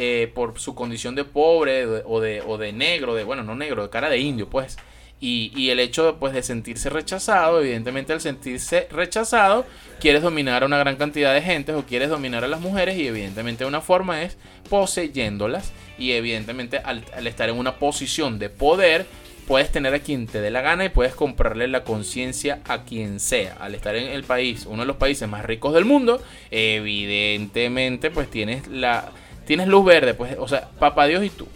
Eh, 0.00 0.30
por 0.32 0.60
su 0.60 0.76
condición 0.76 1.16
de 1.16 1.24
pobre 1.24 1.84
o 1.84 2.20
de, 2.20 2.40
o 2.46 2.56
de 2.56 2.72
negro, 2.72 3.16
de 3.16 3.24
bueno, 3.24 3.42
no 3.42 3.56
negro, 3.56 3.82
de 3.82 3.90
cara 3.90 4.08
de 4.08 4.18
indio, 4.18 4.48
pues. 4.48 4.76
Y, 5.20 5.70
el 5.70 5.80
hecho 5.80 6.16
pues, 6.20 6.32
de 6.32 6.42
sentirse 6.42 6.90
rechazado, 6.90 7.60
evidentemente 7.60 8.12
al 8.12 8.20
sentirse 8.20 8.86
rechazado, 8.90 9.66
quieres 9.98 10.22
dominar 10.22 10.62
a 10.62 10.66
una 10.66 10.78
gran 10.78 10.96
cantidad 10.96 11.34
de 11.34 11.42
gente 11.42 11.74
o 11.74 11.84
quieres 11.84 12.08
dominar 12.08 12.44
a 12.44 12.48
las 12.48 12.60
mujeres 12.60 12.96
y 12.96 13.08
evidentemente 13.08 13.64
una 13.64 13.80
forma 13.80 14.22
es 14.22 14.36
poseyéndolas 14.70 15.72
y 15.98 16.12
evidentemente 16.12 16.78
al, 16.78 17.02
estar 17.26 17.48
en 17.48 17.58
una 17.58 17.76
posición 17.76 18.38
de 18.38 18.48
poder 18.48 19.06
puedes 19.48 19.72
tener 19.72 19.94
a 19.94 19.98
quien 19.98 20.26
te 20.26 20.40
dé 20.40 20.50
la 20.50 20.60
gana 20.60 20.84
y 20.84 20.88
puedes 20.90 21.14
comprarle 21.14 21.66
la 21.68 21.82
conciencia 21.82 22.60
a 22.68 22.84
quien 22.84 23.18
sea. 23.18 23.56
Al 23.58 23.74
estar 23.74 23.96
en 23.96 24.08
el 24.08 24.22
país, 24.22 24.66
uno 24.66 24.82
de 24.82 24.86
los 24.86 24.96
países 24.96 25.28
más 25.28 25.44
ricos 25.44 25.74
del 25.74 25.84
mundo, 25.86 26.22
evidentemente 26.50 28.10
pues 28.10 28.30
tienes 28.30 28.68
la 28.68 29.10
tienes 29.46 29.66
luz 29.66 29.84
verde, 29.84 30.14
pues 30.14 30.36
o 30.38 30.46
sea, 30.46 30.68
papá 30.78 31.06
Dios 31.06 31.24
y 31.24 31.30
tú, 31.30 31.48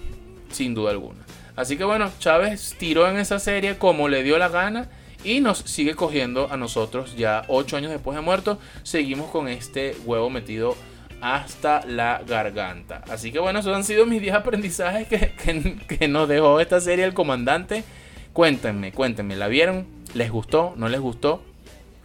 sin 0.51 0.75
duda 0.75 0.91
alguna. 0.91 1.22
Así 1.57 1.77
que 1.77 1.85
bueno, 1.85 2.11
Chávez 2.19 2.75
tiró 2.79 3.09
en 3.09 3.19
esa 3.19 3.39
serie 3.39 3.77
como 3.77 4.09
le 4.09 4.23
dio 4.23 4.39
la 4.39 4.49
gana 4.49 4.89
y 5.25 5.41
nos 5.41 5.59
sigue 5.59 5.95
cogiendo 5.95 6.49
a 6.51 6.57
nosotros 6.57 7.17
ya 7.17 7.45
ocho 7.49 7.77
años 7.77 7.91
después 7.91 8.17
de 8.17 8.23
muerto. 8.23 8.59
Seguimos 8.83 9.31
con 9.31 9.49
este 9.49 9.97
huevo 10.05 10.31
metido 10.31 10.77
hasta 11.21 11.87
la 11.87 12.23
garganta. 12.27 13.03
Así 13.09 13.31
que 13.31 13.39
bueno, 13.39 13.61
esos 13.61 13.75
han 13.75 13.85
sido 13.85 14.07
mis 14.07 14.21
10 14.21 14.35
aprendizajes 14.35 15.07
que, 15.09 16.09
nos 16.09 16.29
dejó 16.29 16.61
esta 16.61 16.81
serie 16.81 17.05
El 17.05 17.15
Comandante. 17.15 17.85
Cuéntenme, 18.33 18.93
cuéntenme, 18.93 19.37
¿la 19.37 19.49
vieron? 19.49 19.87
¿Les 20.15 20.31
gustó? 20.31 20.75
¿No 20.77 20.89
les 20.89 21.01
gustó? 21.01 21.43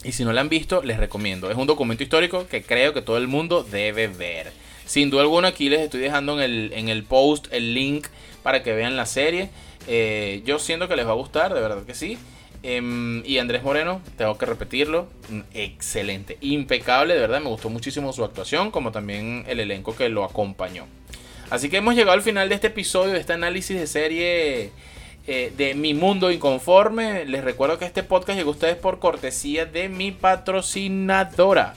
Y 0.03 0.11
si 0.11 0.23
no 0.23 0.33
la 0.33 0.41
han 0.41 0.49
visto, 0.49 0.83
les 0.83 0.97
recomiendo. 0.97 1.49
Es 1.49 1.57
un 1.57 1.67
documento 1.67 2.03
histórico 2.03 2.47
que 2.47 2.61
creo 2.61 2.93
que 2.93 3.01
todo 3.01 3.17
el 3.17 3.27
mundo 3.27 3.63
debe 3.63 4.07
ver. 4.07 4.51
Sin 4.87 5.09
duda 5.09 5.21
alguna, 5.21 5.49
aquí 5.49 5.69
les 5.69 5.81
estoy 5.81 5.99
dejando 5.99 6.41
en 6.41 6.49
el, 6.49 6.73
en 6.73 6.87
el 6.87 7.03
post 7.03 7.47
el 7.51 7.73
link 7.73 8.07
para 8.41 8.63
que 8.63 8.71
vean 8.73 8.95
la 8.95 9.05
serie. 9.05 9.49
Eh, 9.85 10.41
yo 10.45 10.59
siento 10.59 10.87
que 10.87 10.95
les 10.95 11.05
va 11.05 11.11
a 11.11 11.15
gustar, 11.15 11.53
de 11.53 11.59
verdad 11.59 11.83
que 11.83 11.93
sí. 11.93 12.17
Em, 12.63 13.21
y 13.25 13.37
Andrés 13.37 13.63
Moreno, 13.63 14.01
tengo 14.17 14.37
que 14.37 14.45
repetirlo, 14.45 15.07
excelente, 15.53 16.37
impecable, 16.39 17.13
de 17.13 17.19
verdad, 17.19 17.41
me 17.41 17.49
gustó 17.49 17.69
muchísimo 17.69 18.11
su 18.13 18.23
actuación, 18.23 18.71
como 18.71 18.91
también 18.91 19.43
el 19.47 19.59
elenco 19.59 19.93
que 19.93 20.07
lo 20.07 20.23
acompañó. 20.23 20.85
Así 21.49 21.69
que 21.69 21.77
hemos 21.77 21.93
llegado 21.93 22.13
al 22.13 22.21
final 22.21 22.47
de 22.47 22.55
este 22.55 22.67
episodio, 22.67 23.13
de 23.13 23.19
este 23.19 23.33
análisis 23.33 23.77
de 23.77 23.87
serie 23.87 24.71
eh, 25.27 25.53
de 25.55 25.75
Mi 25.75 25.93
Mundo 25.93 26.31
Inconforme. 26.31 27.25
Les 27.25 27.43
recuerdo 27.43 27.77
que 27.77 27.85
este 27.85 28.03
podcast 28.03 28.37
llegó 28.37 28.51
a 28.51 28.53
ustedes 28.53 28.77
por 28.77 28.99
cortesía 28.99 29.65
de 29.65 29.89
mi 29.89 30.11
patrocinadora 30.11 31.75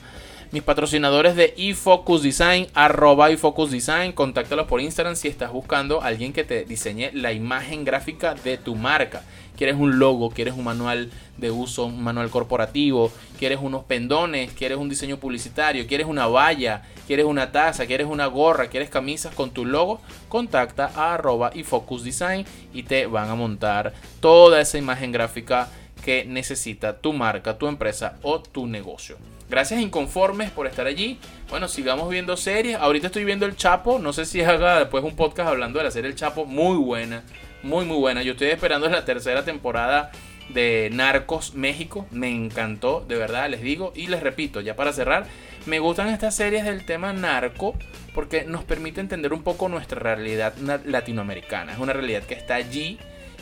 mis 0.51 0.63
patrocinadores 0.63 1.37
de 1.37 1.53
eFocus 1.57 2.23
Design, 2.23 2.67
arroba 2.73 3.29
eFocus 3.29 3.71
Design, 3.71 4.11
contáctalos 4.11 4.67
por 4.67 4.81
Instagram 4.81 5.15
si 5.15 5.29
estás 5.29 5.49
buscando 5.51 6.01
a 6.01 6.07
alguien 6.07 6.33
que 6.33 6.43
te 6.43 6.65
diseñe 6.65 7.09
la 7.13 7.31
imagen 7.31 7.85
gráfica 7.85 8.33
de 8.35 8.57
tu 8.57 8.75
marca. 8.75 9.23
Quieres 9.55 9.77
un 9.77 9.97
logo, 9.97 10.31
quieres 10.31 10.53
un 10.55 10.65
manual 10.65 11.09
de 11.37 11.51
uso, 11.51 11.85
un 11.85 12.03
manual 12.03 12.29
corporativo, 12.29 13.13
quieres 13.39 13.59
unos 13.61 13.85
pendones, 13.85 14.51
quieres 14.51 14.77
un 14.77 14.89
diseño 14.89 15.17
publicitario, 15.17 15.87
quieres 15.87 16.07
una 16.07 16.27
valla, 16.27 16.81
quieres 17.07 17.25
una 17.25 17.53
taza, 17.53 17.85
quieres 17.85 18.07
una 18.07 18.25
gorra, 18.25 18.67
quieres 18.67 18.89
camisas 18.89 19.33
con 19.33 19.51
tu 19.51 19.65
logo, 19.65 20.01
contacta 20.27 20.91
a 20.95 21.13
arroba 21.13 21.51
eFocus 21.55 22.03
Design 22.03 22.45
y 22.73 22.83
te 22.83 23.05
van 23.05 23.29
a 23.29 23.35
montar 23.35 23.93
toda 24.19 24.59
esa 24.59 24.77
imagen 24.77 25.13
gráfica 25.13 25.69
que 26.03 26.25
necesita 26.25 26.97
tu 26.97 27.13
marca, 27.13 27.57
tu 27.57 27.67
empresa 27.67 28.17
o 28.21 28.41
tu 28.41 28.67
negocio. 28.67 29.15
Gracias 29.51 29.81
Inconformes 29.81 30.49
por 30.49 30.65
estar 30.65 30.87
allí. 30.87 31.19
Bueno, 31.49 31.67
sigamos 31.67 32.09
viendo 32.09 32.37
series. 32.37 32.77
Ahorita 32.77 33.07
estoy 33.07 33.25
viendo 33.25 33.45
El 33.45 33.57
Chapo. 33.57 33.99
No 33.99 34.13
sé 34.13 34.25
si 34.25 34.39
haga 34.41 34.79
después 34.79 35.03
un 35.03 35.17
podcast 35.17 35.49
hablando 35.49 35.77
de 35.77 35.83
la 35.83 35.91
serie 35.91 36.09
El 36.09 36.15
Chapo. 36.15 36.45
Muy 36.45 36.77
buena. 36.77 37.23
Muy, 37.61 37.83
muy 37.83 37.97
buena. 37.97 38.23
Yo 38.23 38.31
estoy 38.31 38.47
esperando 38.47 38.87
la 38.87 39.03
tercera 39.03 39.43
temporada 39.43 40.09
de 40.47 40.89
Narcos 40.93 41.53
México. 41.53 42.07
Me 42.11 42.29
encantó, 42.29 43.03
de 43.05 43.17
verdad, 43.17 43.49
les 43.49 43.61
digo. 43.61 43.91
Y 43.93 44.07
les 44.07 44.23
repito, 44.23 44.61
ya 44.61 44.77
para 44.77 44.93
cerrar, 44.93 45.25
me 45.65 45.79
gustan 45.79 46.07
estas 46.07 46.33
series 46.33 46.63
del 46.63 46.85
tema 46.85 47.11
narco 47.11 47.75
porque 48.13 48.45
nos 48.45 48.63
permite 48.63 49.01
entender 49.01 49.33
un 49.33 49.43
poco 49.43 49.67
nuestra 49.67 49.99
realidad 49.99 50.53
latinoamericana. 50.85 51.73
Es 51.73 51.79
una 51.79 51.91
realidad 51.91 52.23
que 52.23 52.35
está 52.35 52.55
allí. 52.55 52.99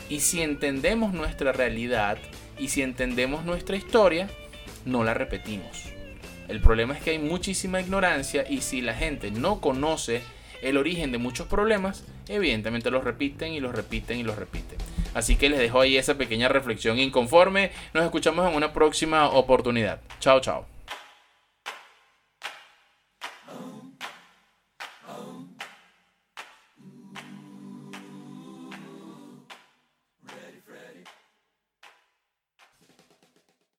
Y 0.08 0.18
si 0.18 0.42
entendemos 0.42 1.12
nuestra 1.12 1.52
realidad 1.52 2.18
y 2.58 2.66
si 2.66 2.82
entendemos 2.82 3.44
nuestra 3.44 3.76
historia, 3.76 4.28
no 4.84 5.04
la 5.04 5.14
repetimos. 5.14 5.99
El 6.50 6.60
problema 6.60 6.94
es 6.94 7.02
que 7.02 7.10
hay 7.10 7.20
muchísima 7.20 7.80
ignorancia 7.80 8.44
y 8.48 8.60
si 8.62 8.80
la 8.80 8.94
gente 8.94 9.30
no 9.30 9.60
conoce 9.60 10.20
el 10.62 10.78
origen 10.78 11.12
de 11.12 11.18
muchos 11.18 11.46
problemas, 11.46 12.02
evidentemente 12.28 12.90
los 12.90 13.04
repiten 13.04 13.52
y 13.52 13.60
los 13.60 13.72
repiten 13.72 14.18
y 14.18 14.24
los 14.24 14.34
repiten. 14.34 14.76
Así 15.14 15.36
que 15.36 15.48
les 15.48 15.60
dejo 15.60 15.80
ahí 15.80 15.96
esa 15.96 16.16
pequeña 16.16 16.48
reflexión 16.48 16.98
inconforme. 16.98 17.70
Nos 17.94 18.04
escuchamos 18.04 18.50
en 18.50 18.56
una 18.56 18.72
próxima 18.72 19.28
oportunidad. 19.28 20.00
Chao, 20.18 20.40
chao. 20.40 20.79